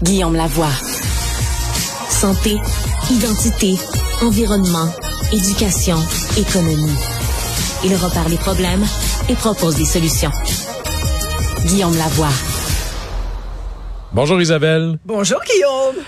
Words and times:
Guillaume 0.00 0.36
Lavoie. 0.36 0.70
Santé, 2.08 2.56
identité, 3.10 3.74
environnement, 4.22 4.94
éducation, 5.32 5.96
économie. 6.36 6.94
Il 7.84 7.94
repart 7.96 8.28
les 8.28 8.36
problèmes 8.36 8.84
et 9.28 9.34
propose 9.34 9.74
des 9.74 9.84
solutions. 9.84 10.30
Guillaume 11.66 11.96
Lavoie. 11.96 12.28
Bonjour 14.12 14.40
Isabelle. 14.40 14.98
Bonjour 15.04 15.40
Guillaume. 15.44 16.04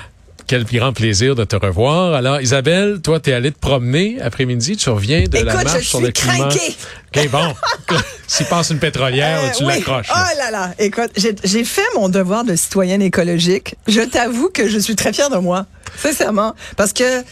Quel 0.47 0.65
grand 0.65 0.93
plaisir 0.93 1.35
de 1.35 1.45
te 1.45 1.57
revoir. 1.57 2.15
Alors 2.15 2.41
Isabelle, 2.41 3.01
toi 3.03 3.19
tu 3.19 3.31
es 3.31 3.33
allée 3.33 3.51
te 3.51 3.59
promener 3.59 4.21
après-midi, 4.21 4.77
tu 4.77 4.89
reviens 4.91 5.25
de 5.25 5.39
la 5.39 5.65
marche 5.65 5.89
sur 5.89 6.01
le 6.01 6.13
climat. 6.13 6.47
OK, 6.47 7.29
bon. 7.31 7.55
S'il 8.27 8.47
passe 8.47 8.71
une 8.71 8.79
pétrolière, 8.79 9.41
euh, 9.43 9.51
tu 9.57 9.65
l'accroches. 9.65 10.09
Oh 10.15 10.39
là 10.39 10.51
là, 10.51 10.71
écoute, 10.79 11.11
j'ai 11.17 11.65
fait 11.65 11.83
mon 11.95 12.09
devoir 12.09 12.45
de 12.45 12.55
citoyenne 12.57 13.03
écologique. 13.03 13.75
Je 13.89 14.01
t'avoue 14.01 14.51
que 14.51 14.69
je 14.69 14.79
suis 14.79 14.97
très 14.97 15.13
fière 15.13 15.31
de 15.31 15.39
moi, 15.39 15.67
sincèrement, 15.97 16.55
parce 16.77 16.93
que 16.93 17.23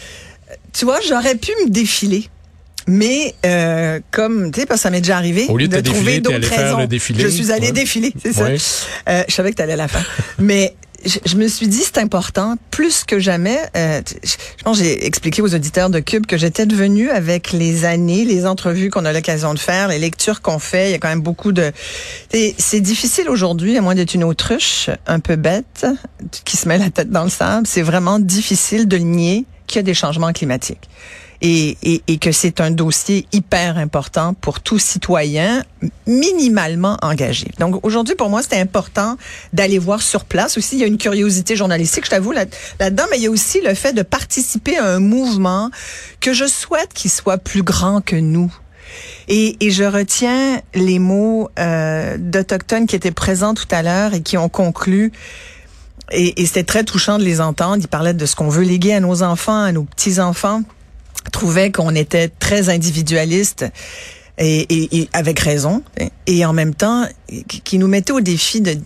tu 0.72 0.84
vois, 0.84 0.98
j'aurais 1.06 1.36
pu 1.36 1.52
me 1.64 1.70
défiler. 1.70 2.28
Mais 2.86 3.34
euh, 3.44 4.00
comme 4.10 4.50
tu 4.50 4.60
sais, 4.60 4.66
parce 4.66 4.80
que 4.80 4.82
ça 4.84 4.90
m'est 4.90 5.02
déjà 5.02 5.18
arrivé 5.18 5.44
Au 5.50 5.58
lieu 5.58 5.68
de, 5.68 5.76
de 5.76 5.82
trouver 5.82 6.20
d'autres 6.20 6.48
raisons. 6.48 6.78
Le 6.78 6.86
défilé. 6.86 7.22
Je 7.22 7.28
suis 7.28 7.52
allée 7.52 7.70
défiler, 7.70 8.14
c'est 8.22 8.32
ça. 8.32 8.46
Euh, 8.46 9.24
je 9.28 9.34
savais 9.34 9.50
que 9.50 9.56
tu 9.56 9.62
allais 9.62 9.74
à 9.74 9.76
la 9.76 9.88
fin. 9.88 10.00
Mais 10.38 10.74
je, 11.04 11.36
me 11.36 11.46
suis 11.46 11.68
dit, 11.68 11.78
c'est 11.78 11.98
important, 11.98 12.56
plus 12.70 13.04
que 13.04 13.18
jamais. 13.18 13.58
Euh, 13.76 14.00
je 14.24 14.62
pense 14.64 14.78
j'ai 14.78 15.06
expliqué 15.06 15.42
aux 15.42 15.54
auditeurs 15.54 15.90
de 15.90 16.00
Cube 16.00 16.26
que 16.26 16.36
j'étais 16.36 16.66
devenue 16.66 17.10
avec 17.10 17.52
les 17.52 17.84
années, 17.84 18.24
les 18.24 18.46
entrevues 18.46 18.90
qu'on 18.90 19.04
a 19.04 19.12
l'occasion 19.12 19.54
de 19.54 19.58
faire, 19.58 19.88
les 19.88 19.98
lectures 19.98 20.42
qu'on 20.42 20.58
fait. 20.58 20.88
Il 20.88 20.92
y 20.92 20.94
a 20.94 20.98
quand 20.98 21.08
même 21.08 21.20
beaucoup 21.20 21.52
de. 21.52 21.72
C'est 22.58 22.80
difficile 22.80 23.28
aujourd'hui, 23.28 23.76
à 23.76 23.80
moins 23.80 23.94
d'être 23.94 24.14
une 24.14 24.24
autruche 24.24 24.90
un 25.06 25.20
peu 25.20 25.36
bête 25.36 25.86
qui 26.44 26.56
se 26.56 26.68
met 26.68 26.78
la 26.78 26.90
tête 26.90 27.10
dans 27.10 27.24
le 27.24 27.30
sable. 27.30 27.66
C'est 27.66 27.82
vraiment 27.82 28.18
difficile 28.18 28.88
de 28.88 28.96
nier 28.96 29.46
qu'il 29.68 29.76
y 29.76 29.80
a 29.80 29.84
des 29.84 29.94
changements 29.94 30.32
climatiques 30.32 30.88
et, 31.40 31.76
et, 31.82 32.02
et 32.08 32.18
que 32.18 32.32
c'est 32.32 32.60
un 32.60 32.70
dossier 32.70 33.26
hyper 33.32 33.78
important 33.78 34.34
pour 34.34 34.60
tout 34.60 34.78
citoyen 34.78 35.64
minimalement 36.06 36.96
engagé. 37.02 37.50
Donc 37.58 37.84
aujourd'hui, 37.84 38.14
pour 38.16 38.28
moi, 38.28 38.42
c'était 38.42 38.58
important 38.58 39.16
d'aller 39.52 39.78
voir 39.78 40.02
sur 40.02 40.24
place. 40.24 40.58
Aussi, 40.58 40.76
il 40.76 40.80
y 40.80 40.84
a 40.84 40.86
une 40.86 40.98
curiosité 40.98 41.54
journalistique, 41.54 42.06
je 42.06 42.10
t'avoue, 42.10 42.32
là-dedans, 42.32 43.04
mais 43.10 43.18
il 43.18 43.22
y 43.22 43.26
a 43.26 43.30
aussi 43.30 43.60
le 43.60 43.74
fait 43.74 43.92
de 43.92 44.02
participer 44.02 44.76
à 44.78 44.86
un 44.86 45.00
mouvement 45.00 45.70
que 46.20 46.32
je 46.32 46.46
souhaite 46.46 46.92
qu'il 46.92 47.10
soit 47.10 47.38
plus 47.38 47.62
grand 47.62 48.00
que 48.00 48.16
nous. 48.16 48.52
Et, 49.28 49.56
et, 49.60 49.70
je 49.70 49.84
retiens 49.84 50.62
les 50.74 50.98
mots 50.98 51.50
euh, 51.58 52.16
d'Autochtones 52.18 52.86
qui 52.86 52.96
étaient 52.96 53.10
présents 53.10 53.52
tout 53.52 53.68
à 53.70 53.82
l'heure 53.82 54.14
et 54.14 54.22
qui 54.22 54.38
ont 54.38 54.48
conclu. 54.48 55.12
Et, 56.10 56.40
et 56.40 56.46
c'était 56.46 56.64
très 56.64 56.84
touchant 56.84 57.18
de 57.18 57.24
les 57.24 57.40
entendre. 57.40 57.82
Ils 57.82 57.88
parlaient 57.88 58.14
de 58.14 58.26
ce 58.26 58.34
qu'on 58.36 58.48
veut 58.48 58.64
léguer 58.64 58.94
à 58.94 59.00
nos 59.00 59.22
enfants, 59.22 59.62
à 59.62 59.72
nos 59.72 59.84
petits-enfants 59.84 60.62
trouvait 61.30 61.70
qu'on 61.70 61.94
était 61.94 62.28
très 62.28 62.68
individualiste 62.68 63.66
et, 64.40 64.98
et, 65.00 65.08
avec 65.12 65.40
raison, 65.40 65.82
et 66.26 66.44
en 66.46 66.52
même 66.52 66.72
temps, 66.72 67.08
qui 67.64 67.76
nous 67.76 67.88
mettait 67.88 68.12
au 68.12 68.20
défi 68.20 68.60
de, 68.60 68.76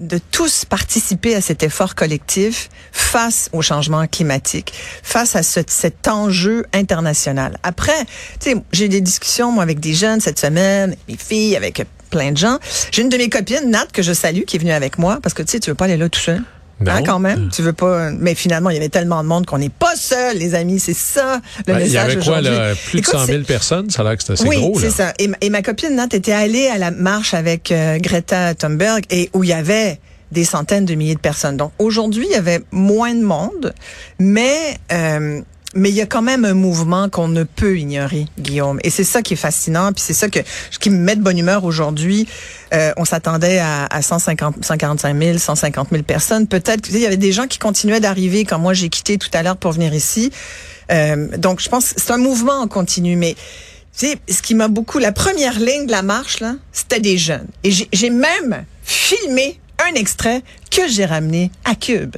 de 0.00 0.18
tous 0.32 0.64
participer 0.64 1.36
à 1.36 1.40
cet 1.40 1.62
effort 1.62 1.94
collectif 1.94 2.68
face 2.90 3.48
au 3.52 3.62
changement 3.62 4.04
climatique, 4.08 4.72
face 5.04 5.36
à 5.36 5.44
ce, 5.44 5.60
cet 5.68 6.08
enjeu 6.08 6.66
international. 6.72 7.58
Après, 7.62 8.04
tu 8.40 8.50
sais, 8.50 8.56
j'ai 8.72 8.88
des 8.88 9.00
discussions 9.00 9.52
moi 9.52 9.62
avec 9.62 9.78
des 9.78 9.94
jeunes 9.94 10.20
cette 10.20 10.40
semaine, 10.40 10.96
mes 11.08 11.16
filles, 11.16 11.54
avec 11.54 11.86
plein 12.10 12.32
de 12.32 12.36
gens. 12.36 12.58
J'ai 12.90 13.02
une 13.02 13.08
de 13.08 13.16
mes 13.18 13.28
copines, 13.28 13.70
Nat, 13.70 13.86
que 13.92 14.02
je 14.02 14.12
salue, 14.12 14.42
qui 14.42 14.56
est 14.56 14.58
venue 14.58 14.72
avec 14.72 14.98
moi, 14.98 15.20
parce 15.22 15.34
que 15.34 15.42
tu 15.42 15.52
sais, 15.52 15.60
tu 15.60 15.70
veux 15.70 15.76
pas 15.76 15.84
aller 15.84 15.96
là 15.96 16.08
tout 16.08 16.18
seul. 16.18 16.42
Hein, 16.86 17.02
quand 17.04 17.18
même, 17.18 17.48
tu 17.50 17.62
veux 17.62 17.72
pas. 17.72 18.10
Mais 18.10 18.34
finalement, 18.34 18.70
il 18.70 18.74
y 18.74 18.76
avait 18.76 18.88
tellement 18.88 19.22
de 19.22 19.28
monde 19.28 19.46
qu'on 19.46 19.58
n'est 19.58 19.68
pas 19.68 19.96
seul, 19.96 20.36
les 20.38 20.54
amis. 20.54 20.78
C'est 20.78 20.96
ça 20.96 21.40
le 21.66 21.74
message 21.74 21.88
Il 21.88 21.92
y 21.92 21.98
avait 21.98 22.16
quoi 22.16 22.40
là, 22.40 22.74
plus 22.74 23.00
de 23.00 23.06
100 23.06 23.26
000 23.26 23.42
personnes. 23.42 23.90
Ça 23.90 24.02
a 24.02 24.04
l'air 24.04 24.16
que 24.16 24.22
c'était 24.22 24.34
assez 24.34 24.48
oui, 24.48 24.56
gros. 24.56 24.72
Oui, 24.76 24.82
c'est 24.82 24.90
ça. 24.90 25.12
Et, 25.18 25.50
ma 25.50 25.62
copine 25.62 25.96
Nat 25.96 26.08
était 26.12 26.32
allée 26.32 26.68
à 26.68 26.78
la 26.78 26.90
marche 26.90 27.34
avec 27.34 27.72
euh, 27.72 27.98
Greta 27.98 28.54
Thunberg 28.54 29.04
et 29.10 29.30
où 29.34 29.42
il 29.42 29.50
y 29.50 29.52
avait 29.52 29.98
des 30.30 30.44
centaines 30.44 30.84
de 30.84 30.94
milliers 30.94 31.14
de 31.14 31.20
personnes. 31.20 31.56
Donc 31.56 31.72
aujourd'hui, 31.78 32.26
il 32.28 32.32
y 32.32 32.38
avait 32.38 32.60
moins 32.70 33.14
de 33.14 33.22
monde, 33.22 33.72
mais 34.18 34.78
euh, 34.92 35.40
mais 35.74 35.90
il 35.90 35.94
y 35.94 36.00
a 36.00 36.06
quand 36.06 36.22
même 36.22 36.44
un 36.44 36.54
mouvement 36.54 37.08
qu'on 37.10 37.28
ne 37.28 37.44
peut 37.44 37.78
ignorer, 37.78 38.26
Guillaume. 38.38 38.80
Et 38.84 38.90
c'est 38.90 39.04
ça 39.04 39.20
qui 39.20 39.34
est 39.34 39.36
fascinant, 39.36 39.92
puis 39.92 40.02
c'est 40.02 40.14
ça 40.14 40.28
que, 40.28 40.40
qui 40.80 40.88
me 40.88 40.96
met 40.96 41.14
de 41.14 41.20
bonne 41.20 41.36
humeur 41.36 41.64
aujourd'hui. 41.64 42.26
Euh, 42.72 42.92
on 42.96 43.04
s'attendait 43.04 43.58
à, 43.58 43.84
à 43.86 44.00
150, 44.00 44.64
145 44.64 45.22
000, 45.22 45.38
150 45.38 45.88
000 45.90 46.02
personnes. 46.04 46.46
Peut-être 46.46 46.88
il 46.90 46.98
y 46.98 47.06
avait 47.06 47.18
des 47.18 47.32
gens 47.32 47.46
qui 47.46 47.58
continuaient 47.58 48.00
d'arriver 48.00 48.44
quand 48.44 48.58
moi 48.58 48.72
j'ai 48.72 48.88
quitté 48.88 49.18
tout 49.18 49.30
à 49.34 49.42
l'heure 49.42 49.56
pour 49.58 49.72
venir 49.72 49.92
ici. 49.92 50.30
Euh, 50.90 51.36
donc 51.36 51.60
je 51.60 51.68
pense 51.68 51.92
c'est 51.96 52.12
un 52.12 52.18
mouvement 52.18 52.60
en 52.60 52.66
continu, 52.66 53.16
mais 53.16 53.34
tu 53.98 54.06
sais, 54.06 54.18
ce 54.28 54.40
qui 54.40 54.54
m'a 54.54 54.68
beaucoup, 54.68 54.98
la 54.98 55.12
première 55.12 55.58
ligne 55.58 55.86
de 55.86 55.90
la 55.90 56.02
marche 56.02 56.40
là, 56.40 56.54
c'était 56.72 57.00
des 57.00 57.18
jeunes. 57.18 57.48
Et 57.62 57.70
j'ai 57.70 58.10
même 58.10 58.64
filmé 58.84 59.60
un 59.90 59.94
extrait 59.94 60.42
que 60.70 60.88
j'ai 60.88 61.04
ramené 61.04 61.50
à 61.64 61.74
Cube. 61.74 62.16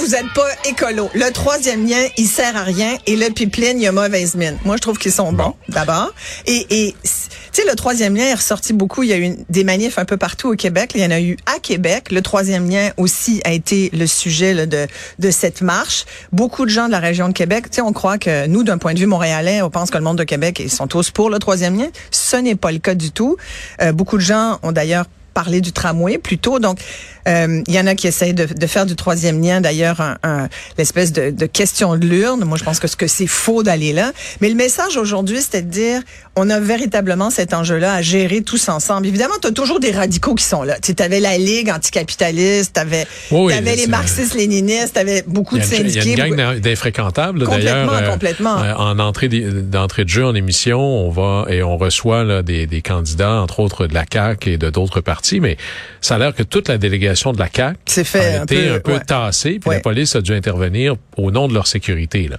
Vous 0.00 0.14
êtes 0.14 0.32
pas 0.34 0.48
écolo. 0.68 1.10
Le 1.14 1.30
troisième 1.32 1.86
lien, 1.86 2.06
il 2.16 2.26
sert 2.26 2.56
à 2.56 2.62
rien. 2.62 2.96
Et 3.06 3.16
le 3.16 3.30
pipeline, 3.30 3.78
il 3.78 3.82
y 3.82 3.86
a 3.86 3.92
mauvaise 3.92 4.34
mine. 4.36 4.56
Moi, 4.64 4.76
je 4.76 4.80
trouve 4.80 4.98
qu'ils 4.98 5.12
sont 5.12 5.32
bons, 5.32 5.54
d'abord. 5.68 6.12
Et, 6.46 6.66
et 6.70 6.96
tu 7.02 7.08
sais, 7.52 7.64
le 7.68 7.74
troisième 7.74 8.16
lien 8.16 8.24
est 8.24 8.34
ressorti 8.34 8.72
beaucoup. 8.72 9.02
Il 9.02 9.08
y 9.08 9.12
a 9.12 9.18
eu 9.18 9.36
des 9.48 9.64
manifs 9.64 9.98
un 9.98 10.04
peu 10.04 10.16
partout 10.16 10.52
au 10.52 10.56
Québec. 10.56 10.92
Il 10.94 11.00
y 11.00 11.04
en 11.04 11.10
a 11.10 11.20
eu 11.20 11.36
à 11.46 11.58
Québec. 11.58 12.12
Le 12.12 12.22
troisième 12.22 12.68
lien 12.70 12.90
aussi 12.96 13.40
a 13.44 13.52
été 13.52 13.90
le 13.92 14.06
sujet 14.06 14.54
là, 14.54 14.66
de, 14.66 14.86
de 15.18 15.30
cette 15.30 15.62
marche. 15.62 16.04
Beaucoup 16.32 16.64
de 16.64 16.70
gens 16.70 16.86
de 16.86 16.92
la 16.92 17.00
région 17.00 17.28
de 17.28 17.34
Québec, 17.34 17.70
tu 17.70 17.76
sais, 17.76 17.82
on 17.82 17.92
croit 17.92 18.18
que 18.18 18.46
nous, 18.46 18.62
d'un 18.62 18.78
point 18.78 18.94
de 18.94 18.98
vue 19.00 19.06
montréalais, 19.06 19.62
on 19.62 19.70
pense 19.70 19.90
que 19.90 19.98
le 19.98 20.04
monde 20.04 20.18
de 20.18 20.24
Québec, 20.24 20.60
ils 20.60 20.70
sont 20.70 20.86
tous 20.86 21.10
pour 21.10 21.28
le 21.28 21.38
troisième 21.38 21.76
lien. 21.76 21.88
Ce 22.10 22.36
n'est 22.36 22.56
pas 22.56 22.72
le 22.72 22.78
cas 22.78 22.94
du 22.94 23.10
tout. 23.10 23.36
Euh, 23.82 23.92
beaucoup 23.92 24.16
de 24.16 24.22
gens 24.22 24.58
ont 24.62 24.72
d'ailleurs 24.72 25.06
parler 25.38 25.60
du 25.60 25.70
tramway 25.70 26.18
plutôt. 26.18 26.58
Donc, 26.58 26.80
euh, 27.28 27.62
il 27.66 27.74
y 27.74 27.78
en 27.78 27.86
a 27.86 27.94
qui 27.94 28.06
essayent 28.06 28.34
de, 28.34 28.46
de 28.46 28.66
faire 28.66 28.86
du 28.86 28.96
troisième 28.96 29.42
lien, 29.42 29.60
d'ailleurs, 29.60 30.00
un, 30.00 30.16
un 30.22 30.48
l'espèce 30.76 31.12
de, 31.12 31.30
de, 31.30 31.46
question 31.46 31.96
de 31.96 32.06
l'urne. 32.06 32.44
Moi, 32.44 32.58
je 32.58 32.64
pense 32.64 32.80
que, 32.80 32.86
que 32.96 33.06
c'est 33.06 33.26
faux 33.26 33.62
d'aller 33.62 33.92
là. 33.92 34.12
Mais 34.40 34.48
le 34.48 34.54
message 34.54 34.96
aujourd'hui, 34.96 35.40
c'était 35.40 35.62
de 35.62 35.70
dire, 35.70 36.00
on 36.36 36.48
a 36.50 36.58
véritablement 36.60 37.30
cet 37.30 37.54
enjeu-là 37.54 37.94
à 37.94 38.02
gérer 38.02 38.42
tous 38.42 38.68
ensemble. 38.68 39.06
Évidemment, 39.06 39.34
tu 39.40 39.48
as 39.48 39.52
toujours 39.52 39.80
des 39.80 39.90
radicaux 39.90 40.34
qui 40.34 40.44
sont 40.44 40.62
là. 40.62 40.78
Tu 40.80 40.94
avais 40.98 41.20
la 41.20 41.38
Ligue 41.38 41.70
anticapitaliste, 41.70 42.74
tu 42.74 42.80
avais, 42.80 43.06
oui, 43.30 43.52
avais 43.52 43.76
les 43.76 43.86
marxistes-léninistes, 43.86 44.94
tu 44.94 45.00
avais 45.00 45.22
beaucoup 45.26 45.58
de 45.58 45.62
syndiqués. 45.62 46.12
Il 46.12 46.18
y 46.18 46.20
a 46.20 46.26
une 46.26 46.34
gang 46.34 46.58
d'infréquentables, 46.58 47.46
d'ailleurs. 47.46 47.92
Euh, 47.92 48.10
complètement. 48.10 48.62
Euh, 48.62 48.74
en 48.74 48.98
entrée 48.98 49.28
d'entrée 49.28 50.04
de 50.04 50.08
jeu 50.08 50.24
en 50.24 50.34
émission, 50.34 50.80
on 50.80 51.10
va 51.10 51.46
et 51.50 51.62
on 51.62 51.76
reçoit 51.76 52.24
là, 52.24 52.42
des, 52.42 52.66
des 52.66 52.82
candidats, 52.82 53.40
entre 53.40 53.60
autres 53.60 53.86
de 53.86 53.94
la 53.94 54.04
CAQ 54.10 54.52
et 54.52 54.58
de 54.58 54.70
d'autres 54.70 55.00
partis 55.00 55.28
mais 55.40 55.56
ça 56.00 56.14
a 56.14 56.18
l'air 56.18 56.34
que 56.34 56.42
toute 56.42 56.68
la 56.68 56.78
délégation 56.78 57.17
de 57.32 57.38
la 57.38 57.48
CAQ 57.54 58.04
fait 58.04 58.20
a 58.20 58.42
été 58.42 58.68
un 58.68 58.80
peu, 58.80 58.94
ouais. 58.94 59.00
tassée, 59.00 59.58
puis 59.58 59.70
la 59.70 59.80
police 59.80 60.16
a 60.16 60.20
dû 60.20 60.32
intervenir 60.32 60.96
au 61.16 61.30
nom 61.30 61.48
de 61.48 61.54
leur 61.54 61.66
sécurité. 61.66 62.28
Là. 62.28 62.36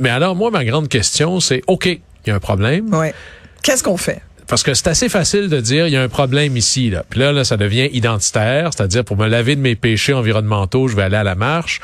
Mais 0.00 0.10
alors, 0.10 0.34
moi, 0.34 0.50
ma 0.50 0.64
grande 0.64 0.88
question, 0.88 1.40
c'est, 1.40 1.62
OK, 1.66 1.86
il 1.86 2.00
y 2.26 2.30
a 2.30 2.34
un 2.34 2.40
problème. 2.40 2.92
Ouais. 2.94 3.14
Qu'est-ce 3.62 3.82
qu'on 3.82 3.96
fait? 3.96 4.22
parce 4.46 4.62
que 4.62 4.74
c'est 4.74 4.88
assez 4.88 5.08
facile 5.08 5.48
de 5.48 5.60
dire 5.60 5.86
il 5.86 5.92
y 5.92 5.96
a 5.96 6.02
un 6.02 6.08
problème 6.08 6.56
ici 6.56 6.90
là. 6.90 7.04
Puis 7.08 7.20
là, 7.20 7.32
là 7.32 7.44
ça 7.44 7.56
devient 7.56 7.88
identitaire, 7.92 8.70
c'est-à-dire 8.72 9.04
pour 9.04 9.16
me 9.16 9.26
laver 9.26 9.56
de 9.56 9.60
mes 9.60 9.74
péchés 9.74 10.12
environnementaux, 10.12 10.88
je 10.88 10.96
vais 10.96 11.02
aller 11.02 11.16
à 11.16 11.24
la 11.24 11.34
marche. 11.34 11.80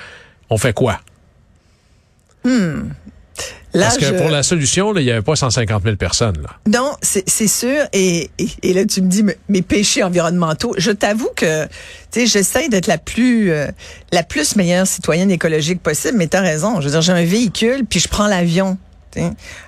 On 0.50 0.58
fait 0.58 0.72
quoi? 0.72 1.00
Hmm. 2.44 2.90
Là, 3.74 3.86
Parce 3.86 3.96
que 3.96 4.04
je... 4.04 4.14
pour 4.14 4.28
la 4.28 4.42
solution, 4.42 4.92
là, 4.92 5.00
il 5.00 5.04
n'y 5.04 5.10
avait 5.10 5.22
pas 5.22 5.34
150 5.34 5.82
000 5.82 5.96
personnes. 5.96 6.36
Là. 6.42 6.50
Non, 6.66 6.92
c'est 7.00 7.46
sûr. 7.46 7.86
Et, 7.94 8.30
et, 8.38 8.48
et, 8.62 8.74
là, 8.74 8.84
tu 8.84 9.00
me 9.00 9.08
dis 9.08 9.24
mes 9.48 9.62
péchés 9.62 10.02
environnementaux. 10.02 10.74
Je 10.76 10.90
t'avoue 10.90 11.30
que 11.34 11.64
tu 11.64 11.70
sais, 12.10 12.26
j'essaie 12.26 12.68
d'être 12.68 12.86
la 12.86 12.98
plus 12.98 13.50
euh, 13.50 13.68
la 14.12 14.22
plus 14.22 14.56
meilleure 14.56 14.86
citoyenne 14.86 15.30
écologique 15.30 15.82
possible. 15.82 16.18
Mais 16.18 16.26
t'as 16.26 16.42
raison. 16.42 16.80
Je 16.80 16.86
veux 16.86 16.90
dire, 16.90 17.00
j'ai 17.00 17.12
un 17.12 17.24
véhicule, 17.24 17.86
puis 17.88 17.98
je 17.98 18.08
prends 18.08 18.26
l'avion 18.26 18.76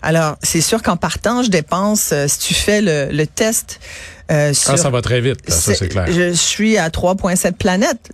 Alors, 0.03 0.37
c'est 0.43 0.61
sûr 0.61 0.83
qu'en 0.83 0.97
partant, 0.97 1.43
je 1.43 1.51
dépense, 1.51 2.11
euh, 2.13 2.27
si 2.29 2.39
tu 2.39 2.55
fais 2.55 2.81
le, 2.81 3.09
le 3.11 3.27
test 3.27 3.81
euh, 4.31 4.55
ah, 4.69 4.77
ça 4.79 4.89
va 4.89 5.03
très 5.03 5.21
vite, 5.21 5.39
ça 5.49 5.75
c'est 5.75 5.89
clair. 5.89 6.07
Je 6.11 6.33
suis 6.33 6.79
à 6.79 6.89
3,7 6.89 7.53
planètes. 7.53 8.11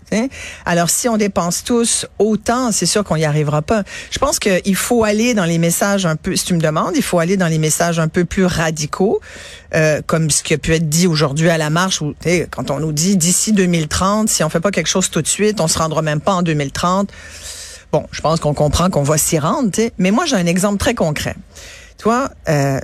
Alors 0.65 0.91
si 0.91 1.09
on 1.09 1.17
dépense 1.17 1.63
tous 1.63 2.07
autant, 2.19 2.73
c'est 2.73 2.87
sûr 2.87 3.05
qu'on 3.05 3.17
n'y 3.17 3.25
arrivera 3.25 3.63
pas. 3.63 3.85
Je 4.11 4.19
pense 4.19 4.41
qu'il 4.41 4.75
faut 4.75 5.05
aller 5.05 5.35
dans 5.35 5.45
les 5.45 5.59
messages 5.59 6.07
un 6.07 6.17
peu, 6.17 6.35
si 6.35 6.47
tu 6.47 6.55
me 6.55 6.61
demandes, 6.61 6.97
il 6.97 7.03
faut 7.03 7.21
aller 7.21 7.37
dans 7.37 7.47
les 7.47 7.59
messages 7.59 8.01
un 8.01 8.09
peu 8.09 8.25
plus 8.25 8.45
radicaux, 8.45 9.21
euh, 9.75 10.03
comme 10.05 10.31
ce 10.31 10.43
qui 10.43 10.53
a 10.53 10.59
pu 10.59 10.75
être 10.75 10.89
dit 10.89 11.07
aujourd'hui 11.07 11.49
à 11.49 11.59
la 11.59 11.71
marche, 11.71 12.01
où 12.03 12.15
quand 12.51 12.73
on 12.73 12.81
nous 12.81 12.93
dit 12.93 13.17
d'ici 13.17 13.53
2030, 13.53 14.29
si 14.29 14.43
on 14.43 14.49
fait 14.49 14.61
pas 14.61 14.73
quelque 14.73 14.89
chose 14.89 15.11
tout 15.11 15.23
de 15.23 15.29
suite, 15.29 15.61
on 15.61 15.69
se 15.69 15.79
rendra 15.79 16.03
même 16.03 16.21
pas 16.21 16.33
en 16.33 16.43
2030. 16.43 17.09
Bon, 17.93 18.07
je 18.13 18.21
pense 18.21 18.39
qu'on 18.41 18.55
comprend 18.55 18.89
qu'on 18.89 19.03
va 19.03 19.19
s'y 19.19 19.39
rendre, 19.39 19.71
mais 19.99 20.11
moi 20.11 20.25
j'ai 20.25 20.37
un 20.37 20.47
exemple 20.47 20.79
très 20.79 20.95
concret. 20.95 21.35
Toi, 21.99 22.31
euh, 22.49 22.81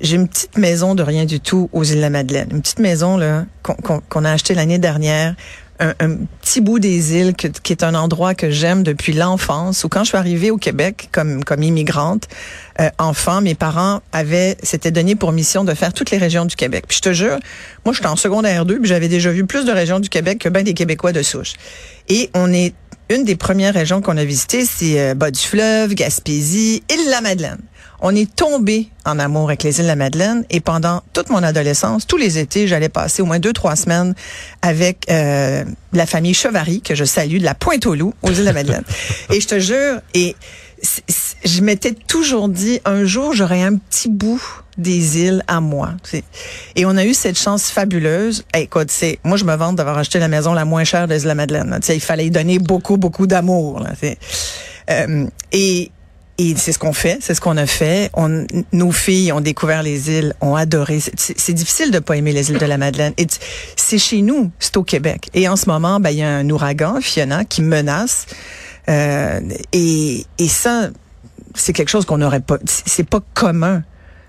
j'ai 0.00 0.16
une 0.16 0.26
petite 0.26 0.58
maison 0.58 0.96
de 0.96 1.02
rien 1.02 1.24
du 1.24 1.38
tout 1.38 1.70
aux 1.72 1.84
îles 1.84 1.96
de 1.96 2.00
la 2.00 2.10
Madeleine. 2.10 2.48
Une 2.50 2.62
petite 2.62 2.80
maison 2.80 3.16
là 3.16 3.44
qu'on 3.62 4.24
a 4.24 4.32
acheté 4.32 4.54
l'année 4.54 4.78
dernière. 4.78 5.36
Un, 5.78 5.92
petit 6.40 6.62
bout 6.62 6.78
des 6.78 7.14
îles 7.14 7.34
qui 7.34 7.72
est 7.72 7.84
un 7.84 7.94
endroit 7.94 8.34
que 8.34 8.50
j'aime 8.50 8.82
depuis 8.82 9.12
l'enfance. 9.12 9.84
Où 9.84 9.90
quand 9.90 10.04
je 10.04 10.08
suis 10.08 10.16
arrivée 10.16 10.50
au 10.50 10.56
Québec 10.56 11.10
comme 11.12 11.44
comme 11.44 11.62
immigrante, 11.62 12.28
euh, 12.80 12.88
enfant, 12.98 13.42
mes 13.42 13.54
parents 13.54 14.00
avaient 14.10 14.56
s'étaient 14.62 14.90
donné 14.90 15.14
pour 15.16 15.32
mission 15.32 15.64
de 15.64 15.74
faire 15.74 15.92
toutes 15.92 16.10
les 16.10 16.18
régions 16.18 16.46
du 16.46 16.56
Québec. 16.56 16.86
Puis 16.88 16.96
je 16.96 17.02
te 17.02 17.12
jure, 17.12 17.38
moi 17.84 17.92
j'étais 17.94 18.08
en 18.08 18.16
secondaire 18.16 18.64
2, 18.64 18.80
puis 18.80 18.88
j'avais 18.88 19.08
déjà 19.08 19.30
vu 19.30 19.44
plus 19.44 19.66
de 19.66 19.70
régions 19.70 20.00
du 20.00 20.08
Québec 20.08 20.38
que 20.38 20.48
ben 20.48 20.64
des 20.64 20.74
Québécois 20.74 21.12
de 21.12 21.22
souche. 21.22 21.52
Et 22.08 22.30
on 22.34 22.52
est 22.52 22.72
une 23.08 23.24
des 23.24 23.36
premières 23.36 23.74
régions 23.74 24.00
qu'on 24.00 24.16
a 24.16 24.24
visitées, 24.24 24.64
c'est 24.64 25.00
euh, 25.00 25.14
Bas 25.14 25.30
du 25.30 25.40
Fleuve, 25.40 25.94
Gaspésie, 25.94 26.82
île 26.90 27.06
de 27.06 27.10
la 27.10 27.20
Madeleine 27.20 27.60
on 28.00 28.14
est 28.14 28.34
tombé 28.34 28.88
en 29.04 29.18
amour 29.18 29.48
avec 29.48 29.62
les 29.62 29.78
îles 29.78 29.84
de 29.84 29.88
la 29.88 29.96
Madeleine 29.96 30.44
et 30.50 30.60
pendant 30.60 31.02
toute 31.12 31.30
mon 31.30 31.42
adolescence, 31.42 32.06
tous 32.06 32.16
les 32.16 32.38
étés, 32.38 32.66
j'allais 32.66 32.88
passer 32.88 33.22
au 33.22 33.26
moins 33.26 33.38
deux, 33.38 33.52
trois 33.52 33.76
semaines 33.76 34.14
avec 34.62 35.06
euh, 35.10 35.64
la 35.92 36.06
famille 36.06 36.34
Chevary, 36.34 36.80
que 36.80 36.94
je 36.94 37.04
salue, 37.04 37.38
de 37.38 37.44
la 37.44 37.54
Pointe-aux-Loups, 37.54 38.14
aux 38.22 38.30
îles 38.30 38.38
de 38.38 38.42
la 38.42 38.52
Madeleine. 38.52 38.84
et 39.32 39.40
je 39.40 39.46
te 39.46 39.58
jure, 39.58 40.00
et 40.14 40.36
je 41.44 41.60
m'étais 41.62 41.92
toujours 41.92 42.48
dit, 42.48 42.80
un 42.84 43.04
jour, 43.04 43.34
j'aurai 43.34 43.62
un 43.62 43.76
petit 43.76 44.08
bout 44.08 44.42
des 44.78 45.18
îles 45.18 45.42
à 45.46 45.60
moi. 45.60 45.90
Et 46.74 46.86
on 46.86 46.96
a 46.96 47.04
eu 47.04 47.14
cette 47.14 47.38
chance 47.38 47.70
fabuleuse. 47.70 48.44
écoute, 48.54 48.90
c'est 48.90 49.18
moi 49.24 49.36
je 49.36 49.44
me 49.44 49.54
vante 49.56 49.76
d'avoir 49.76 49.98
acheté 49.98 50.18
la 50.18 50.28
maison 50.28 50.52
la 50.52 50.64
moins 50.64 50.84
chère 50.84 51.08
de 51.08 51.14
la 51.14 51.34
Madeleine. 51.34 51.78
il 51.88 52.00
fallait 52.00 52.26
y 52.26 52.30
donner 52.30 52.58
beaucoup 52.58 52.96
beaucoup 52.96 53.26
d'amour. 53.26 53.82
Euh, 54.90 55.26
et 55.50 55.90
c'est 56.56 56.72
ce 56.72 56.78
qu'on 56.78 56.92
fait, 56.92 57.18
c'est 57.20 57.34
ce 57.34 57.40
qu'on 57.40 57.56
a 57.56 57.66
fait. 57.66 58.10
Nos 58.72 58.92
filles 58.92 59.32
ont 59.32 59.40
découvert 59.40 59.82
les 59.82 60.10
îles, 60.10 60.34
ont 60.40 60.54
adoré. 60.54 61.00
C'est 61.00 61.52
difficile 61.54 61.90
de 61.90 61.98
pas 61.98 62.16
aimer 62.16 62.32
les 62.32 62.50
îles 62.50 62.58
de 62.58 62.66
la 62.66 62.76
Madeleine. 62.76 63.14
C'est 63.76 63.98
chez 63.98 64.20
nous, 64.20 64.50
c'est 64.58 64.76
au 64.76 64.82
Québec. 64.82 65.30
Et 65.32 65.48
en 65.48 65.56
ce 65.56 65.66
moment, 65.66 65.98
ben 65.98 66.10
il 66.10 66.18
y 66.18 66.22
a 66.22 66.28
un 66.28 66.48
ouragan, 66.50 67.00
Fiona, 67.00 67.44
qui 67.44 67.62
menace. 67.62 68.26
Euh, 68.88 69.40
et, 69.72 70.26
et 70.38 70.48
ça, 70.48 70.90
c'est 71.54 71.72
quelque 71.72 71.88
chose 71.88 72.04
qu'on 72.04 72.18
n'aurait 72.18 72.40
pas. 72.40 72.58
C'est 72.66 73.08
pas 73.08 73.20
commun. 73.32 73.82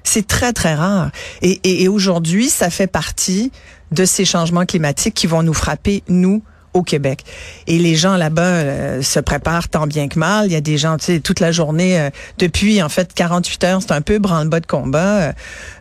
C'est 0.07 0.25
très 0.25 0.53
très 0.53 0.73
rare. 0.73 1.11
Et, 1.41 1.59
et, 1.63 1.83
et 1.83 1.87
aujourd'hui, 1.89 2.47
ça 2.47 2.69
fait 2.69 2.87
partie 2.87 3.51
de 3.91 4.05
ces 4.05 4.23
changements 4.23 4.65
climatiques 4.65 5.13
qui 5.13 5.27
vont 5.27 5.43
nous 5.43 5.53
frapper 5.53 6.01
nous 6.07 6.41
au 6.73 6.83
Québec. 6.83 7.25
Et 7.65 7.77
les 7.77 7.95
gens 7.95 8.15
là-bas 8.15 8.41
euh, 8.41 9.01
se 9.01 9.19
préparent 9.19 9.67
tant 9.67 9.87
bien 9.87 10.07
que 10.07 10.17
mal. 10.17 10.45
Il 10.45 10.53
y 10.53 10.55
a 10.55 10.61
des 10.61 10.77
gens, 10.77 10.97
tu 10.97 11.05
sais, 11.05 11.19
toute 11.19 11.39
la 11.39 11.51
journée, 11.51 11.99
euh, 11.99 12.09
depuis 12.37 12.81
en 12.81 12.89
fait 12.89 13.13
48 13.13 13.63
heures, 13.65 13.81
c'est 13.81 13.91
un 13.91 14.01
peu 14.01 14.19
branle-bas 14.19 14.59
de 14.59 14.65
combat. 14.65 15.17
Euh, 15.17 15.31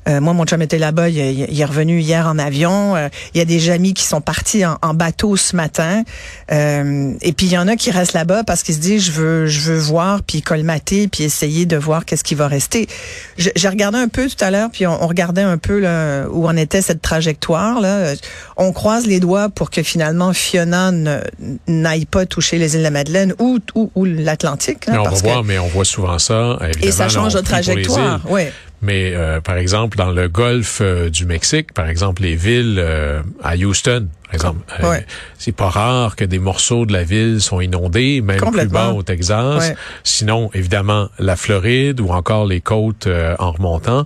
moi, 0.06 0.32
mon 0.32 0.44
chum 0.44 0.62
était 0.62 0.78
là-bas, 0.78 1.08
il, 1.08 1.16
il, 1.16 1.60
est 1.60 1.64
revenu 1.64 2.00
hier 2.00 2.26
en 2.26 2.38
avion. 2.38 2.96
il 3.34 3.38
y 3.38 3.40
a 3.40 3.44
des 3.44 3.70
amis 3.70 3.94
qui 3.94 4.04
sont 4.04 4.20
partis 4.20 4.64
en, 4.64 4.78
en 4.82 4.94
bateau 4.94 5.36
ce 5.36 5.56
matin. 5.56 6.02
et 6.50 7.32
puis 7.32 7.46
il 7.46 7.52
y 7.52 7.58
en 7.58 7.68
a 7.68 7.76
qui 7.76 7.90
restent 7.90 8.14
là-bas 8.14 8.44
parce 8.44 8.62
qu'ils 8.62 8.74
se 8.74 8.80
disent, 8.80 9.04
je 9.04 9.12
veux, 9.12 9.46
je 9.46 9.60
veux 9.60 9.78
voir, 9.78 10.22
puis 10.22 10.42
colmater, 10.42 11.08
puis 11.08 11.24
essayer 11.24 11.66
de 11.66 11.76
voir 11.76 12.04
qu'est-ce 12.04 12.24
qui 12.24 12.34
va 12.34 12.48
rester. 12.48 12.88
J'ai 13.36 13.68
regardé 13.68 13.98
un 13.98 14.08
peu 14.08 14.28
tout 14.28 14.44
à 14.44 14.50
l'heure, 14.50 14.70
puis 14.72 14.86
on, 14.86 15.02
on, 15.02 15.06
regardait 15.06 15.42
un 15.42 15.58
peu 15.58 15.78
là, 15.78 16.26
où 16.30 16.46
en 16.46 16.56
était 16.56 16.82
cette 16.82 17.02
trajectoire. 17.02 17.80
Là. 17.80 18.14
On 18.56 18.72
croise 18.72 19.06
les 19.06 19.20
doigts 19.20 19.48
pour 19.48 19.70
que 19.70 19.82
finalement 19.82 20.32
Fiona 20.32 20.92
n'aille 21.66 22.06
pas 22.06 22.26
toucher 22.26 22.58
les 22.58 22.74
îles 22.74 22.80
de 22.80 22.84
la 22.84 22.90
Madeleine 22.90 23.34
ou, 23.38 23.58
ou, 23.74 24.04
l'Atlantique. 24.04 24.86
on 24.88 25.02
va 25.02 25.10
voir, 25.10 25.44
mais 25.44 25.58
on 25.58 25.68
voit 25.68 25.84
souvent 25.84 26.18
ça. 26.18 26.58
Et 26.82 26.92
ça 26.92 27.08
change 27.08 27.34
de 27.34 27.40
trajectoire, 27.40 28.20
oui. 28.28 28.42
Mais 28.82 29.14
euh, 29.14 29.40
par 29.40 29.56
exemple, 29.56 29.96
dans 29.96 30.10
le 30.10 30.28
golfe 30.28 30.80
euh, 30.82 31.08
du 31.08 31.24
Mexique, 31.24 31.72
par 31.72 31.88
exemple, 31.88 32.22
les 32.22 32.36
villes 32.36 32.76
euh, 32.78 33.22
à 33.42 33.56
Houston, 33.56 34.08
par 34.24 34.34
exemple, 34.34 34.60
c'est 35.38 35.54
pas 35.54 35.70
rare 35.70 36.16
que 36.16 36.24
des 36.24 36.38
morceaux 36.38 36.84
de 36.84 36.92
la 36.92 37.04
ville 37.04 37.40
sont 37.40 37.60
inondés, 37.60 38.20
même 38.20 38.40
plus 38.40 38.68
bas 38.68 38.90
au 38.90 39.02
Texas. 39.02 39.72
Sinon, 40.04 40.50
évidemment, 40.52 41.08
la 41.18 41.36
Floride 41.36 42.00
ou 42.00 42.08
encore 42.08 42.46
les 42.46 42.60
côtes 42.60 43.08
en 43.38 43.52
remontant. 43.52 44.04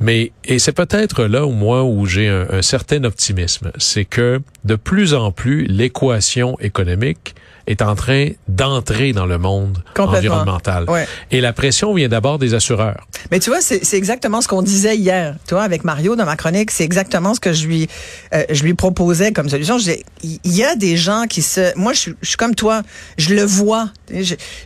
Mais 0.00 0.32
et 0.44 0.58
c'est 0.58 0.72
peut-être 0.72 1.24
là 1.24 1.46
au 1.46 1.52
moins 1.52 1.82
où 1.82 2.06
j'ai 2.06 2.28
un, 2.28 2.60
certain 2.60 3.04
optimisme, 3.04 3.70
c'est 3.78 4.04
que 4.04 4.42
de 4.64 4.74
plus 4.74 5.14
en 5.14 5.30
plus 5.30 5.64
l'équation 5.66 6.58
économique 6.58 7.36
est 7.66 7.82
en 7.82 7.94
train 7.94 8.28
d'entrer 8.48 9.12
dans 9.12 9.26
le 9.26 9.38
monde 9.38 9.82
environnemental. 9.98 10.86
Et 11.30 11.40
la 11.40 11.52
pression 11.52 11.94
vient 11.94 12.08
d'abord 12.08 12.38
des 12.38 12.54
assureurs. 12.54 13.06
Mais 13.30 13.40
tu 13.40 13.50
vois, 13.50 13.60
c'est 13.60 13.94
exactement 13.94 14.40
ce 14.40 14.48
qu'on 14.48 14.62
disait 14.62 14.96
hier. 14.96 15.36
Tu 15.46 15.54
vois, 15.54 15.62
avec 15.62 15.84
Mario 15.84 16.16
dans 16.16 16.24
ma 16.24 16.36
chronique, 16.36 16.70
c'est 16.70 16.84
exactement 16.84 17.34
ce 17.34 17.40
que 17.40 17.52
je 17.52 17.66
lui 17.66 17.88
euh, 18.34 18.44
je 18.50 18.62
lui 18.62 18.74
proposais 18.74 19.32
comme 19.32 19.48
solution. 19.48 19.78
Il 20.22 20.38
y 20.44 20.64
a 20.64 20.74
des 20.76 20.96
gens 20.96 21.24
qui 21.28 21.42
se, 21.42 21.76
moi 21.78 21.92
je, 21.92 22.10
je 22.20 22.28
suis 22.28 22.36
comme 22.36 22.54
toi, 22.54 22.82
je 23.18 23.34
le 23.34 23.44
vois. 23.44 23.90